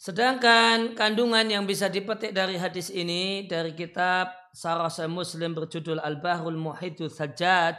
Sedangkan 0.00 0.98
kandungan 0.98 1.46
yang 1.46 1.62
bisa 1.68 1.86
dipetik 1.86 2.34
dari 2.34 2.58
hadis 2.58 2.90
ini 2.90 3.46
dari 3.46 3.76
kitab 3.76 4.32
Sarah 4.50 4.90
Muslim 5.06 5.54
berjudul 5.54 6.02
Al-Bahrul 6.02 6.58
Muhidu 6.58 7.06
Sajjad. 7.06 7.78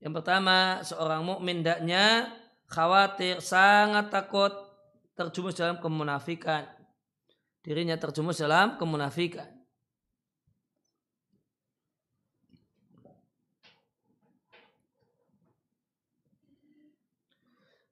Yang 0.00 0.12
pertama, 0.16 0.80
seorang 0.80 1.20
mukmin 1.22 1.60
daknya 1.60 2.32
khawatir, 2.72 3.44
sangat 3.44 4.08
takut 4.08 4.50
terjumus 5.12 5.52
dalam 5.52 5.76
kemunafikan. 5.76 6.64
Dirinya 7.60 8.00
terjumus 8.00 8.40
dalam 8.40 8.80
kemunafikan. 8.80 9.59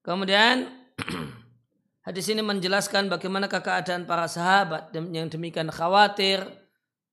Kemudian 0.08 0.64
hadis 2.08 2.32
ini 2.32 2.40
menjelaskan 2.40 3.12
bagaimana 3.12 3.44
keadaan 3.44 4.08
para 4.08 4.24
sahabat 4.24 4.88
yang 4.96 5.28
demikian 5.28 5.68
khawatir 5.68 6.48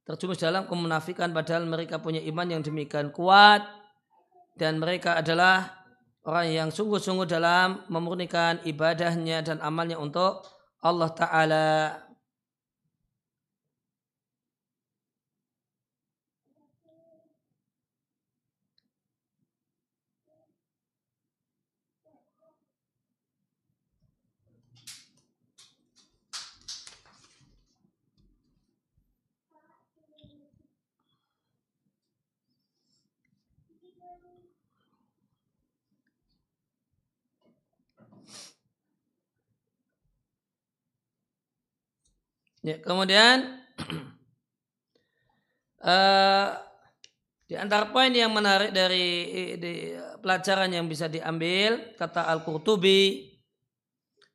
terjumus 0.08 0.40
dalam 0.40 0.64
kemunafikan 0.64 1.36
padahal 1.36 1.68
mereka 1.68 2.00
punya 2.00 2.24
iman 2.24 2.48
yang 2.48 2.64
demikian 2.64 3.12
kuat 3.12 3.68
dan 4.56 4.80
mereka 4.80 5.20
adalah 5.20 5.76
orang 6.24 6.48
yang 6.56 6.70
sungguh-sungguh 6.72 7.28
dalam 7.28 7.84
memurnikan 7.92 8.64
ibadahnya 8.64 9.44
dan 9.44 9.60
amalnya 9.60 10.00
untuk 10.00 10.48
Allah 10.80 11.12
Ta'ala. 11.12 11.68
Ya, 42.66 42.82
kemudian 42.82 43.62
uh, 45.86 46.50
di 47.50 47.54
antara 47.54 47.94
poin 47.94 48.10
yang 48.10 48.34
menarik 48.34 48.74
dari 48.74 49.30
di, 49.62 49.94
pelajaran 50.18 50.74
yang 50.74 50.90
bisa 50.90 51.06
diambil 51.06 51.94
kata 51.94 52.26
Al-Qurtubi 52.26 53.38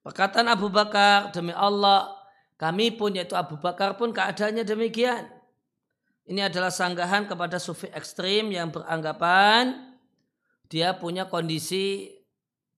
perkataan 0.06 0.46
Abu 0.46 0.70
Bakar 0.70 1.34
demi 1.34 1.50
Allah 1.50 2.06
kami 2.54 2.94
pun 2.94 3.18
yaitu 3.18 3.34
Abu 3.34 3.58
Bakar 3.58 3.98
pun 3.98 4.14
keadaannya 4.14 4.62
demikian. 4.62 5.39
Ini 6.30 6.46
adalah 6.46 6.70
sanggahan 6.70 7.26
kepada 7.26 7.58
sufi 7.58 7.90
ekstrim 7.90 8.54
yang 8.54 8.70
beranggapan 8.70 9.90
dia 10.70 10.94
punya 10.94 11.26
kondisi 11.26 12.06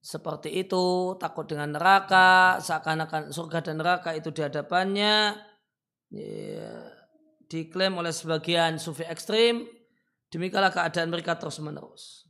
seperti 0.00 0.50
itu, 0.64 1.14
takut 1.20 1.46
dengan 1.46 1.76
neraka, 1.76 2.58
seakan-akan 2.58 3.30
surga 3.30 3.60
dan 3.60 3.78
neraka 3.78 4.16
itu 4.16 4.34
di 4.34 4.42
hadapannya, 4.42 5.36
ya, 6.10 6.72
diklaim 7.46 7.94
oleh 8.00 8.10
sebagian 8.10 8.82
sufi 8.82 9.06
ekstrim, 9.06 9.62
demikianlah 10.32 10.74
keadaan 10.74 11.12
mereka 11.12 11.38
terus 11.38 11.62
menerus. 11.62 12.21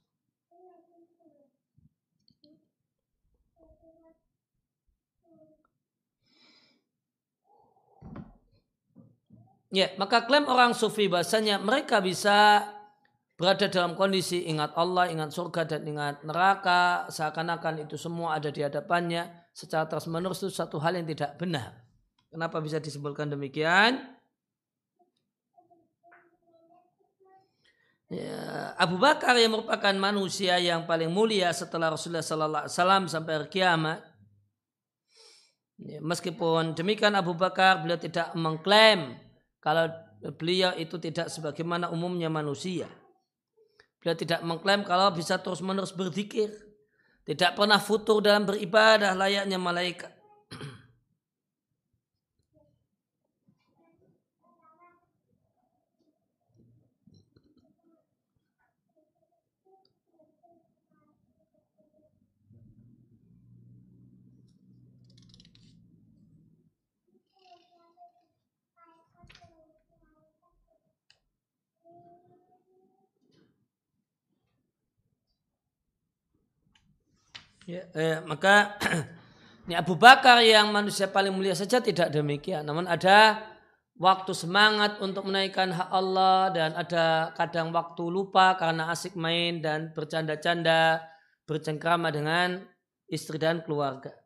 Ya, 9.73 9.89
maka 9.97 10.29
klaim 10.29 10.45
orang 10.45 10.77
sufi 10.77 11.09
bahasanya 11.09 11.57
mereka 11.57 12.05
bisa 12.05 12.61
berada 13.41 13.73
dalam 13.73 13.97
kondisi 13.97 14.45
ingat 14.45 14.77
Allah, 14.77 15.09
ingat 15.09 15.33
surga 15.33 15.65
dan 15.65 15.89
ingat 15.89 16.21
neraka, 16.29 17.09
seakan-akan 17.09 17.89
itu 17.89 17.97
semua 17.97 18.37
ada 18.37 18.53
di 18.53 18.61
hadapannya 18.61 19.33
secara 19.57 19.89
terus 19.89 20.05
menerus 20.13 20.45
itu 20.45 20.53
satu 20.53 20.77
hal 20.77 21.01
yang 21.01 21.09
tidak 21.09 21.41
benar. 21.41 21.89
Kenapa 22.29 22.61
bisa 22.61 22.85
disebutkan 22.85 23.33
demikian? 23.33 24.13
Ya, 28.13 28.77
Abu 28.77 29.01
Bakar 29.01 29.41
yang 29.41 29.57
merupakan 29.57 29.97
manusia 29.97 30.61
yang 30.61 30.85
paling 30.85 31.09
mulia 31.09 31.49
setelah 31.49 31.97
Rasulullah 31.97 32.21
Sallallahu 32.21 32.69
Alaihi 32.69 32.77
Wasallam 32.77 33.03
sampai 33.09 33.33
hari 33.41 33.49
kiamat. 33.49 34.05
Ya, 35.81 35.97
meskipun 36.05 36.77
demikian 36.77 37.17
Abu 37.17 37.33
Bakar 37.33 37.81
beliau 37.81 37.97
tidak 37.97 38.37
mengklaim 38.37 39.17
kalau 39.63 39.89
beliau 40.37 40.77
itu 40.77 41.01
tidak 41.01 41.33
sebagaimana 41.33 41.89
umumnya 41.89 42.29
manusia. 42.29 42.91
Beliau 44.03 44.19
tidak 44.19 44.43
mengklaim 44.43 44.83
kalau 44.85 45.15
bisa 45.15 45.39
terus 45.41 45.63
menerus 45.65 45.95
berzikir. 45.95 46.51
Tidak 47.23 47.55
pernah 47.55 47.79
futur 47.79 48.19
dalam 48.19 48.43
beribadah 48.45 49.15
layaknya 49.15 49.57
malaikat. 49.57 50.12
Ya, 77.67 77.87
eh, 77.95 78.19
maka 78.27 78.75
ini 79.67 79.79
Abu 79.79 79.95
Bakar 79.95 80.43
yang 80.43 80.75
manusia 80.75 81.07
paling 81.07 81.31
mulia 81.31 81.55
saja 81.55 81.79
tidak 81.79 82.11
demikian. 82.11 82.67
Namun 82.67 82.91
ada 82.91 83.39
waktu 83.99 84.35
semangat 84.35 84.99
untuk 84.99 85.31
menaikkan 85.31 85.71
hak 85.71 85.91
Allah 85.95 86.51
dan 86.51 86.71
ada 86.75 87.31
kadang 87.39 87.71
waktu 87.71 88.03
lupa 88.11 88.59
karena 88.59 88.91
asik 88.91 89.15
main 89.15 89.63
dan 89.63 89.95
bercanda-canda, 89.95 91.07
bercengkrama 91.47 92.11
dengan 92.11 92.63
istri 93.07 93.39
dan 93.39 93.63
keluarga. 93.63 94.22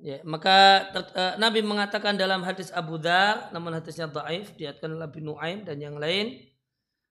Ya, 0.00 0.24
maka 0.24 0.88
ter, 0.96 1.04
uh, 1.12 1.36
Nabi 1.36 1.60
mengatakan 1.60 2.16
dalam 2.16 2.40
hadis 2.40 2.72
Abu 2.72 2.96
Dar, 2.96 3.52
namun 3.52 3.76
hadisnya 3.76 4.08
dhaif, 4.08 4.56
diatkan 4.56 4.96
Nabi 4.96 5.20
Nuaim 5.20 5.68
dan 5.68 5.76
yang 5.76 6.00
lain, 6.00 6.40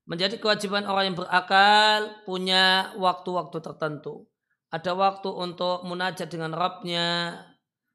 menjadi 0.10 0.42
kewajiban 0.42 0.90
orang 0.90 1.14
yang 1.14 1.18
berakal 1.22 2.10
punya 2.26 2.90
waktu-waktu 2.98 3.62
tertentu. 3.62 4.26
Ada 4.74 4.98
waktu 4.98 5.30
untuk 5.30 5.86
munajat 5.86 6.34
dengan 6.34 6.50
Rabbnya 6.58 7.38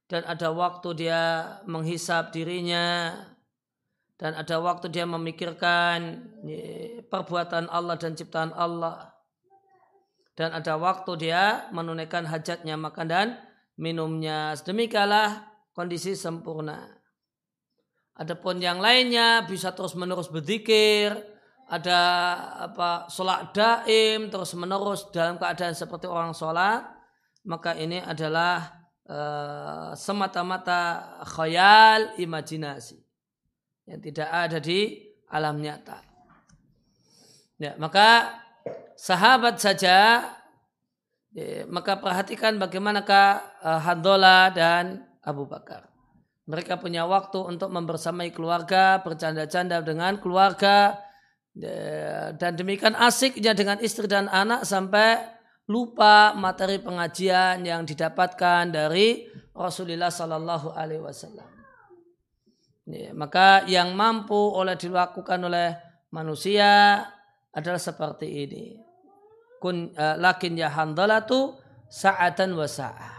dan 0.06 0.22
ada 0.30 0.54
waktu 0.54 0.88
dia 0.94 1.22
menghisap 1.66 2.30
dirinya 2.30 3.18
dan 4.14 4.38
ada 4.38 4.62
waktu 4.62 4.94
dia 4.94 5.10
memikirkan 5.10 6.22
ya, 6.46 7.02
perbuatan 7.10 7.66
Allah 7.66 7.98
dan 7.98 8.14
ciptaan 8.14 8.54
Allah 8.54 9.10
dan 10.38 10.54
ada 10.54 10.78
waktu 10.78 11.18
dia 11.18 11.66
menunaikan 11.70 12.26
hajatnya 12.26 12.74
makan 12.78 13.06
dan 13.06 13.26
minumnya. 13.78 14.54
Sedemikianlah 14.58 15.42
kondisi 15.74 16.14
sempurna. 16.14 16.86
Adapun 18.14 18.62
yang 18.62 18.78
lainnya 18.78 19.42
bisa 19.42 19.74
terus 19.74 19.98
menerus 19.98 20.30
berzikir, 20.30 21.18
ada 21.66 22.00
apa 22.70 23.10
sholat 23.10 23.50
daim 23.50 24.30
terus 24.30 24.54
menerus 24.54 25.10
dalam 25.10 25.34
keadaan 25.34 25.74
seperti 25.74 26.06
orang 26.06 26.30
sholat, 26.30 26.86
maka 27.42 27.74
ini 27.74 27.98
adalah 27.98 28.86
uh, 29.08 29.90
semata-mata 29.98 31.10
khayal 31.26 32.14
imajinasi 32.20 33.02
yang 33.90 33.98
tidak 33.98 34.28
ada 34.30 34.62
di 34.62 35.10
alam 35.34 35.58
nyata. 35.58 35.98
Ya, 37.58 37.74
maka 37.82 38.38
sahabat 38.94 39.58
saja 39.58 40.22
Maka 41.66 41.98
perhatikan 41.98 42.62
bagaimanakah 42.62 43.26
uh, 43.58 43.80
Handola 43.82 44.54
dan 44.54 45.02
Abu 45.18 45.50
Bakar. 45.50 45.90
Mereka 46.46 46.78
punya 46.78 47.08
waktu 47.08 47.40
untuk 47.42 47.72
membersamai 47.74 48.30
keluarga, 48.30 49.00
bercanda-canda 49.00 49.80
dengan 49.80 50.20
keluarga, 50.20 50.94
dan 52.36 52.52
demikian 52.58 52.92
asiknya 52.98 53.56
dengan 53.56 53.80
istri 53.80 54.04
dan 54.04 54.28
anak 54.28 54.68
sampai 54.68 55.22
lupa 55.70 56.36
materi 56.36 56.76
pengajian 56.82 57.64
yang 57.64 57.88
didapatkan 57.88 58.68
dari 58.68 59.24
Rasulullah 59.56 60.12
Sallallahu 60.12 60.76
Alaihi 60.76 61.00
Wasallam. 61.00 61.48
Maka 63.16 63.64
yang 63.64 63.96
mampu 63.96 64.36
oleh 64.36 64.76
dilakukan 64.76 65.40
oleh 65.40 65.72
manusia 66.12 67.00
adalah 67.48 67.80
seperti 67.80 68.28
ini 68.44 68.83
kun 69.64 69.96
uh, 69.96 70.20
lakin 70.20 70.60
ya 70.60 70.68
handalatu 70.68 71.56
sa'atan 71.88 72.52
wa 72.52 72.68
sa'ah. 72.68 73.16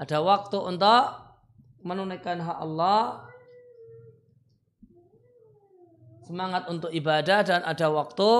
Ada 0.00 0.24
waktu 0.24 0.56
untuk 0.56 1.04
menunaikan 1.84 2.40
hak 2.40 2.58
Allah 2.64 3.28
semangat 6.24 6.64
untuk 6.72 6.88
ibadah 6.88 7.44
dan 7.44 7.60
ada 7.60 7.92
waktu 7.92 8.30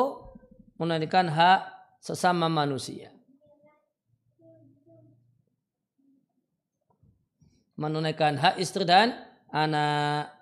menunaikan 0.80 1.28
hak 1.28 1.60
sesama 2.00 2.48
manusia. 2.48 3.12
Menunaikan 7.76 8.40
hak 8.40 8.56
istri 8.56 8.88
dan 8.88 9.12
anak. 9.52 10.32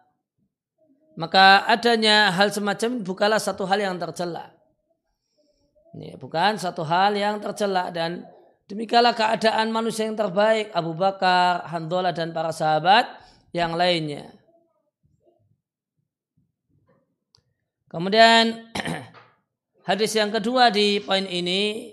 Maka 1.18 1.66
adanya 1.66 2.30
hal 2.30 2.54
semacam 2.54 3.02
bukanlah 3.02 3.42
satu 3.42 3.66
hal 3.66 3.82
yang 3.82 3.98
tercela. 3.98 4.51
Ini 5.92 6.16
bukan 6.16 6.56
satu 6.56 6.82
hal 6.88 7.12
yang 7.12 7.36
tercela 7.36 7.92
dan 7.92 8.24
demikianlah 8.64 9.12
keadaan 9.12 9.68
manusia 9.68 10.08
yang 10.08 10.16
terbaik 10.16 10.72
Abu 10.72 10.96
Bakar, 10.96 11.68
Handola 11.68 12.16
dan 12.16 12.32
para 12.32 12.48
sahabat 12.48 13.04
yang 13.52 13.76
lainnya. 13.76 14.32
Kemudian 17.92 18.72
hadis 19.88 20.16
yang 20.16 20.32
kedua 20.32 20.72
di 20.72 20.96
poin 21.04 21.28
ini 21.28 21.92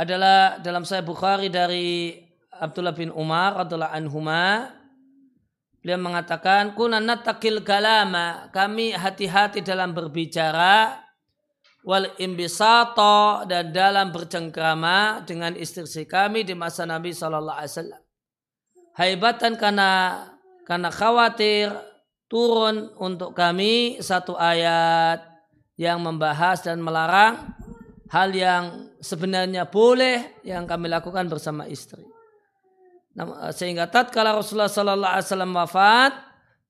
adalah 0.00 0.58
dalam 0.64 0.88
Sahih 0.88 1.04
Bukhari 1.04 1.52
dari 1.52 2.16
Abdullah 2.56 2.96
bin 2.96 3.12
Umar 3.12 3.60
radhiallahu 3.60 3.94
anhuma 3.94 4.72
Beliau 5.84 6.00
mengatakan, 6.00 6.72
kunana 6.72 7.20
takil 7.20 7.60
kalama, 7.60 8.48
kami 8.56 8.96
hati-hati 8.96 9.60
dalam 9.60 9.92
berbicara, 9.92 11.04
wal 11.84 12.08
imbisato 12.16 13.44
dan 13.44 13.68
dalam 13.68 14.08
bercengkrama 14.08 15.28
dengan 15.28 15.52
istri 15.52 15.84
kami 16.08 16.40
di 16.42 16.56
masa 16.56 16.88
Nabi 16.88 17.12
Wasallam. 17.12 18.00
Haibatan 18.96 19.60
karena 19.60 20.24
karena 20.64 20.88
khawatir 20.88 21.68
turun 22.32 22.88
untuk 22.96 23.36
kami 23.36 24.00
satu 24.00 24.40
ayat 24.40 25.20
yang 25.76 26.00
membahas 26.00 26.64
dan 26.64 26.80
melarang 26.80 27.52
hal 28.08 28.32
yang 28.32 28.88
sebenarnya 29.04 29.68
boleh 29.68 30.40
yang 30.46 30.64
kami 30.64 30.88
lakukan 30.88 31.28
bersama 31.28 31.68
istri. 31.68 32.13
Eh, 33.14 33.52
sehingga 33.54 33.86
tatkala 33.86 34.34
Rasulullah 34.34 34.66
sallallahu 34.66 35.14
alaihi 35.14 35.26
wasallam 35.30 35.54
wafat 35.54 36.12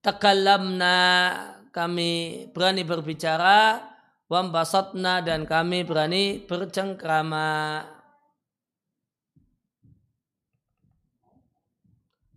takallamna 0.04 0.96
kami 1.72 2.44
berani 2.52 2.84
berbicara 2.84 3.80
wambasatna 4.28 5.24
dan 5.24 5.48
kami 5.48 5.88
berani 5.88 6.44
bercengkrama. 6.44 7.80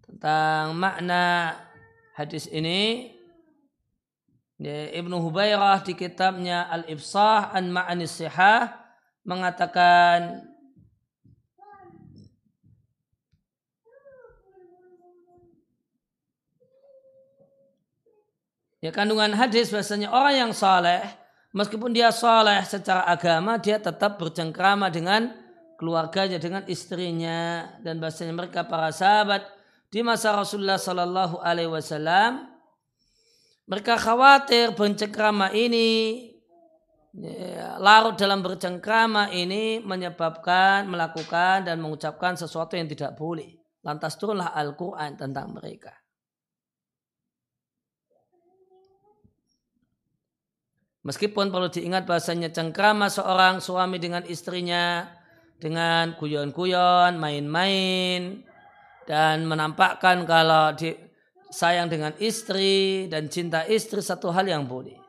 Tentang 0.08 0.72
makna 0.74 1.54
hadis 2.16 2.48
ini 2.48 3.12
Ibnu 4.58 5.22
Hubairah 5.22 5.84
di 5.86 5.94
kitabnya 5.94 6.66
Al-Ifsah 6.72 7.54
an 7.54 7.70
Ma'anis 7.70 8.18
Sihah 8.18 8.74
mengatakan 9.22 10.47
Ya 18.78 18.94
kandungan 18.94 19.34
hadis 19.34 19.74
bahasanya 19.74 20.14
orang 20.14 20.36
yang 20.48 20.52
saleh 20.54 21.02
meskipun 21.50 21.98
dia 21.98 22.14
saleh 22.14 22.62
secara 22.62 23.10
agama 23.10 23.58
dia 23.58 23.82
tetap 23.82 24.22
bercengkrama 24.22 24.94
dengan 24.94 25.34
keluarganya 25.82 26.38
dengan 26.38 26.62
istrinya 26.70 27.74
dan 27.82 27.98
bahasanya 27.98 28.38
mereka 28.38 28.70
para 28.70 28.94
sahabat 28.94 29.50
di 29.90 30.06
masa 30.06 30.38
Rasulullah 30.38 30.78
Sallallahu 30.78 31.42
Alaihi 31.42 31.74
Wasallam 31.74 32.54
mereka 33.66 33.98
khawatir 33.98 34.78
bercengkrama 34.78 35.50
ini 35.58 36.30
ya, 37.18 37.82
larut 37.82 38.14
dalam 38.14 38.46
bercengkrama 38.46 39.34
ini 39.34 39.82
menyebabkan 39.82 40.86
melakukan 40.86 41.66
dan 41.66 41.82
mengucapkan 41.82 42.38
sesuatu 42.38 42.78
yang 42.78 42.86
tidak 42.88 43.18
boleh. 43.18 43.58
Lantas 43.82 44.16
turunlah 44.16 44.54
Al-Quran 44.54 45.18
tentang 45.18 45.52
mereka. 45.52 45.92
Meskipun 51.08 51.56
perlu 51.56 51.72
diingat 51.72 52.04
bahasanya 52.04 52.52
cengkrama 52.52 53.08
seorang 53.08 53.64
suami 53.64 53.96
dengan 53.96 54.28
istrinya 54.28 55.08
dengan 55.56 56.20
guyon-guyon, 56.20 57.16
main-main 57.16 58.44
dan 59.08 59.48
menampakkan 59.48 60.28
kalau 60.28 60.76
di, 60.76 60.92
sayang 61.48 61.88
dengan 61.88 62.12
istri 62.20 63.08
dan 63.08 63.32
cinta 63.32 63.64
istri 63.64 64.04
satu 64.04 64.36
hal 64.36 64.52
yang 64.52 64.68
boleh. 64.68 65.00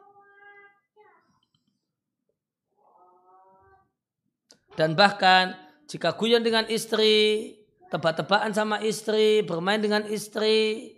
Dan 4.78 4.94
bahkan 4.94 5.58
jika 5.90 6.14
guyon 6.14 6.46
dengan 6.46 6.62
istri, 6.70 7.58
tebak-tebakan 7.90 8.54
sama 8.54 8.78
istri, 8.86 9.42
bermain 9.42 9.82
dengan 9.82 10.06
istri, 10.06 10.94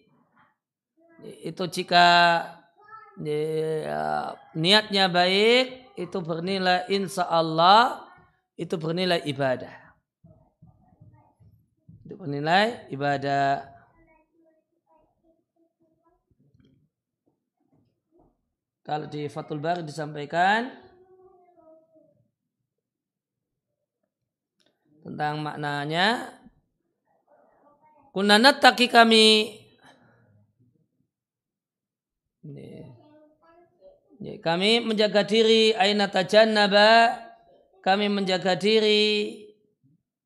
itu 1.40 1.64
jika 1.72 2.44
ya, 3.18 4.36
niatnya 4.54 5.10
baik, 5.10 5.96
itu 5.98 6.18
bernilai 6.22 6.86
insya 6.92 7.26
Allah, 7.26 8.06
itu 8.54 8.76
bernilai 8.78 9.24
ibadah. 9.26 9.74
Itu 12.06 12.14
bernilai 12.14 12.86
ibadah. 12.92 13.66
Kalau 18.84 19.06
di 19.06 19.30
Fathul 19.30 19.62
Bari 19.62 19.86
disampaikan 19.86 20.66
tentang 25.06 25.38
maknanya 25.40 26.34
kunanat 28.10 28.58
taki 28.58 28.90
kami 28.90 29.56
ini, 32.42 32.82
kami 34.20 34.84
menjaga 34.84 35.24
diri 35.24 35.72
aina 35.72 36.12
tajannaba. 36.12 37.16
Kami 37.80 38.12
menjaga 38.12 38.60
diri 38.60 39.40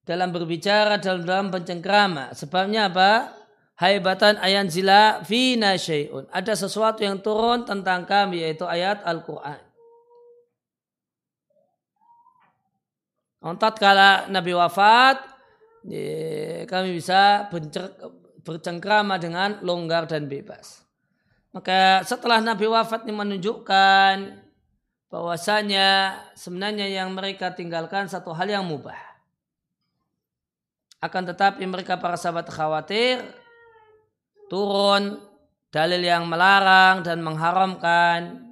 dalam 0.02 0.34
berbicara 0.34 0.98
dalam 0.98 1.22
dalam 1.22 1.48
pencengkrama. 1.54 2.34
Sebabnya 2.34 2.90
apa? 2.90 3.30
Haibatan 3.74 4.38
ayat 4.38 4.70
zila 4.70 5.22
fina 5.26 5.74
syai'un. 5.74 6.30
Ada 6.30 6.54
sesuatu 6.54 7.02
yang 7.02 7.18
turun 7.22 7.66
tentang 7.66 8.06
kami 8.06 8.42
yaitu 8.42 8.66
ayat 8.66 9.02
Al-Quran. 9.02 9.58
Ontat 13.42 13.76
kala 13.76 14.30
Nabi 14.30 14.54
wafat, 14.54 15.20
kami 16.70 16.88
bisa 16.94 17.50
bercengkrama 18.46 19.18
dengan 19.18 19.58
longgar 19.66 20.06
dan 20.06 20.30
bebas. 20.30 20.83
Maka 21.54 22.02
setelah 22.02 22.42
Nabi 22.42 22.66
wafat 22.66 23.06
ini 23.06 23.14
menunjukkan 23.14 24.42
bahwasanya 25.06 26.18
sebenarnya 26.34 26.90
yang 26.90 27.14
mereka 27.14 27.54
tinggalkan 27.54 28.10
satu 28.10 28.34
hal 28.34 28.50
yang 28.50 28.66
mubah. 28.66 28.98
Akan 30.98 31.22
tetapi 31.22 31.62
mereka 31.62 31.94
para 32.02 32.18
sahabat 32.18 32.50
khawatir 32.50 33.22
turun 34.50 35.22
dalil 35.70 36.02
yang 36.02 36.26
melarang 36.26 37.06
dan 37.06 37.22
mengharamkan. 37.22 38.50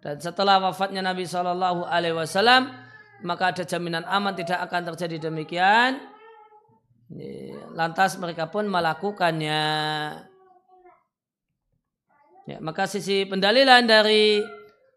Dan 0.00 0.16
setelah 0.20 0.56
wafatnya 0.60 1.04
Nabi 1.04 1.28
Shallallahu 1.28 1.84
Alaihi 1.84 2.16
Wasallam, 2.16 2.72
maka 3.24 3.52
ada 3.52 3.64
jaminan 3.64 4.08
aman 4.08 4.32
tidak 4.32 4.64
akan 4.64 4.92
terjadi 4.92 5.28
demikian. 5.28 6.00
Lantas 7.74 8.14
mereka 8.22 8.46
pun 8.46 8.70
melakukannya. 8.70 9.62
Ya, 12.44 12.58
maka 12.62 12.86
sisi 12.86 13.26
pendalilan 13.26 13.82
dari 13.82 14.38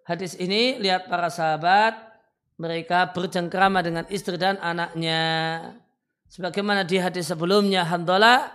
hadis 0.05 0.37
ini 0.37 0.77
lihat 0.77 1.09
para 1.09 1.33
sahabat 1.33 1.97
mereka 2.61 3.09
bercengkrama 3.09 3.81
dengan 3.81 4.05
istri 4.13 4.37
dan 4.37 4.61
anaknya. 4.61 5.21
Sebagaimana 6.27 6.83
di 6.83 6.99
hadis 6.99 7.31
sebelumnya 7.31 7.87
Hamdalah 7.87 8.51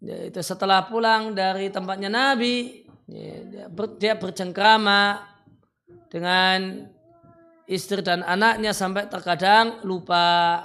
ya, 0.00 0.32
itu 0.32 0.40
setelah 0.40 0.86
pulang 0.86 1.34
dari 1.34 1.68
tempatnya 1.68 2.08
Nabi 2.08 2.86
ya, 3.10 3.68
dia 3.98 4.14
bercengkrama 4.14 5.28
dengan 6.08 6.86
istri 7.66 8.00
dan 8.06 8.22
anaknya 8.22 8.70
sampai 8.70 9.10
terkadang 9.10 9.82
lupa 9.82 10.62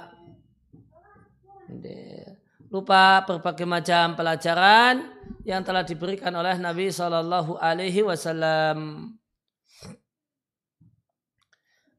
lupa 2.68 3.24
berbagai 3.24 3.64
macam 3.64 4.12
pelajaran 4.12 5.08
yang 5.44 5.64
telah 5.64 5.84
diberikan 5.84 6.32
oleh 6.36 6.56
Nabi 6.60 6.92
Shallallahu 6.92 7.56
Alaihi 7.56 8.04
Wasallam. 8.04 9.08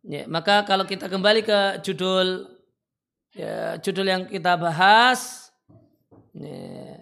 Ya, 0.06 0.26
maka 0.30 0.66
kalau 0.66 0.86
kita 0.86 1.10
kembali 1.10 1.42
ke 1.46 1.60
judul 1.86 2.48
ya, 3.34 3.78
judul 3.82 4.08
yang 4.10 4.24
kita 4.26 4.58
bahas, 4.58 5.52
ya, 6.34 6.98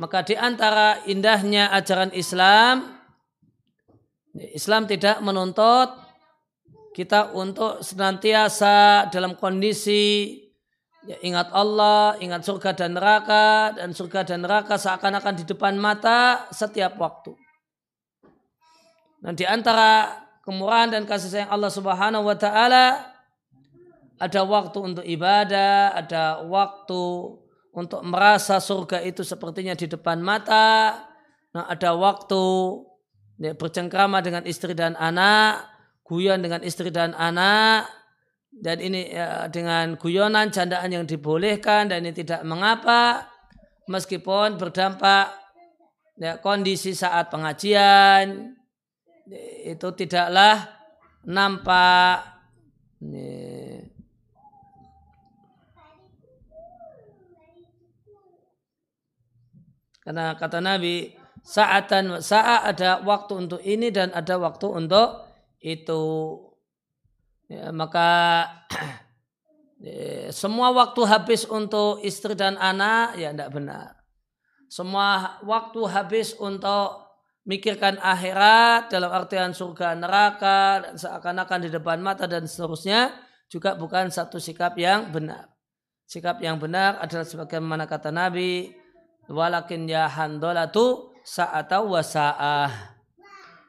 maka 0.00 0.24
di 0.24 0.34
antara 0.36 1.04
indahnya 1.08 1.72
ajaran 1.72 2.12
Islam 2.12 2.98
Islam 4.54 4.86
tidak 4.86 5.18
menuntut 5.24 5.88
kita 6.94 7.30
untuk 7.34 7.82
senantiasa 7.82 9.06
dalam 9.10 9.38
kondisi 9.38 10.34
ya, 11.08 11.16
ingat 11.24 11.48
Allah, 11.56 12.20
ingat 12.20 12.44
surga 12.44 12.76
dan 12.76 12.92
neraka, 12.92 13.72
dan 13.72 13.96
surga 13.96 14.28
dan 14.28 14.44
neraka 14.44 14.76
seakan-akan 14.76 15.34
di 15.40 15.44
depan 15.48 15.74
mata 15.80 16.44
setiap 16.52 17.00
waktu. 17.00 17.32
Dan 19.24 19.34
di 19.34 19.48
antara 19.48 20.20
kemurahan 20.44 20.92
dan 20.92 21.08
kasih 21.08 21.32
sayang 21.32 21.50
Allah 21.50 21.72
Subhanahu 21.72 22.28
wa 22.28 22.36
taala 22.38 23.16
ada 24.18 24.40
waktu 24.44 24.78
untuk 24.82 25.04
ibadah, 25.06 25.94
ada 25.96 26.42
waktu 26.46 27.02
untuk 27.74 28.02
merasa 28.02 28.58
surga 28.58 29.02
itu 29.06 29.22
sepertinya 29.22 29.78
di 29.78 29.86
depan 29.86 30.18
mata. 30.18 30.98
Nah, 31.54 31.64
ada 31.70 31.94
waktu 31.94 32.42
ya, 33.38 33.54
bercengkrama 33.54 34.18
dengan 34.18 34.42
istri 34.42 34.74
dan 34.74 34.98
anak, 34.98 35.62
guyon 36.02 36.42
dengan 36.42 36.66
istri 36.66 36.90
dan 36.90 37.14
anak, 37.14 37.86
dan 38.58 38.82
ini 38.82 39.14
ya, 39.14 39.46
dengan 39.46 39.94
guyonan 39.94 40.50
candaan 40.50 40.90
yang 40.90 41.06
dibolehkan 41.06 41.86
dan 41.86 42.02
ini 42.02 42.10
tidak 42.10 42.42
mengapa 42.42 43.30
meskipun 43.86 44.58
berdampak 44.58 45.30
ya, 46.18 46.42
kondisi 46.42 46.90
saat 46.94 47.30
pengajian 47.30 48.58
itu 49.62 49.88
tidaklah 49.94 50.66
nampak 51.22 52.24
ya, 53.04 53.84
karena 60.02 60.34
kata 60.34 60.58
Nabi 60.64 61.12
saatan 61.44 62.24
saat 62.24 62.74
ada 62.74 63.04
waktu 63.04 63.32
untuk 63.46 63.60
ini 63.62 63.92
dan 63.92 64.10
ada 64.16 64.40
waktu 64.40 64.66
untuk 64.66 65.28
itu 65.60 66.02
ya, 67.48 67.72
maka 67.74 68.08
ya, 69.82 70.30
semua 70.30 70.70
waktu 70.70 71.02
habis 71.08 71.48
untuk 71.48 72.04
istri 72.04 72.36
dan 72.38 72.54
anak 72.60 73.18
ya 73.18 73.32
tidak 73.32 73.50
benar 73.50 73.98
semua 74.68 75.40
waktu 75.42 75.80
habis 75.88 76.36
untuk 76.36 77.08
mikirkan 77.48 77.96
akhirat 77.96 78.92
dalam 78.92 79.08
artian 79.08 79.56
surga 79.56 79.96
neraka 79.96 80.84
dan 80.84 80.94
seakan-akan 81.00 81.60
di 81.64 81.70
depan 81.72 81.98
mata 82.04 82.28
dan 82.28 82.44
seterusnya 82.44 83.16
juga 83.48 83.72
bukan 83.74 84.12
satu 84.12 84.36
sikap 84.36 84.76
yang 84.76 85.08
benar 85.08 85.48
sikap 86.04 86.40
yang 86.44 86.60
benar 86.60 87.00
adalah 87.00 87.24
sebagaimana 87.24 87.88
kata 87.88 88.12
Nabi 88.12 88.76
walakin 89.28 89.84
ya 89.84 90.08
handolatu 90.08 91.12
sa'atau 91.28 91.92
wa 91.92 92.00
sa'ah. 92.00 92.96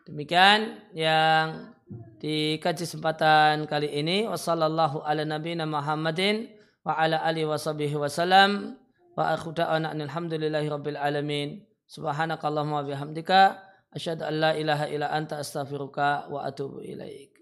Demikian 0.08 0.90
yang 0.96 1.76
di 2.20 2.60
kaji 2.60 2.84
kesempatan 2.84 3.64
kali 3.64 3.88
ini 3.96 4.28
wassallallahu 4.28 5.08
ala 5.08 5.24
nabiyina 5.24 5.64
Muhammadin 5.64 6.52
wa 6.84 7.00
ala 7.00 7.24
alihi 7.24 7.48
wa 7.48 7.56
sahbihi 7.56 7.96
wasallam 7.96 8.76
wa 9.16 9.32
akhu 9.32 9.56
da'ana 9.56 9.96
alhamdulillahi 9.96 10.68
rabbil 10.68 11.00
alamin. 11.00 11.64
Subhanakallahumma 11.88 12.84
bihamdika 12.84 13.64
asyhadu 13.96 14.28
an 14.28 14.36
la 14.36 14.52
ilaha 14.54 14.86
illa 14.92 15.10
anta 15.10 15.40
astaghfiruka 15.40 16.28
wa 16.30 16.46
atubu 16.46 16.84
ilaik 16.84 17.39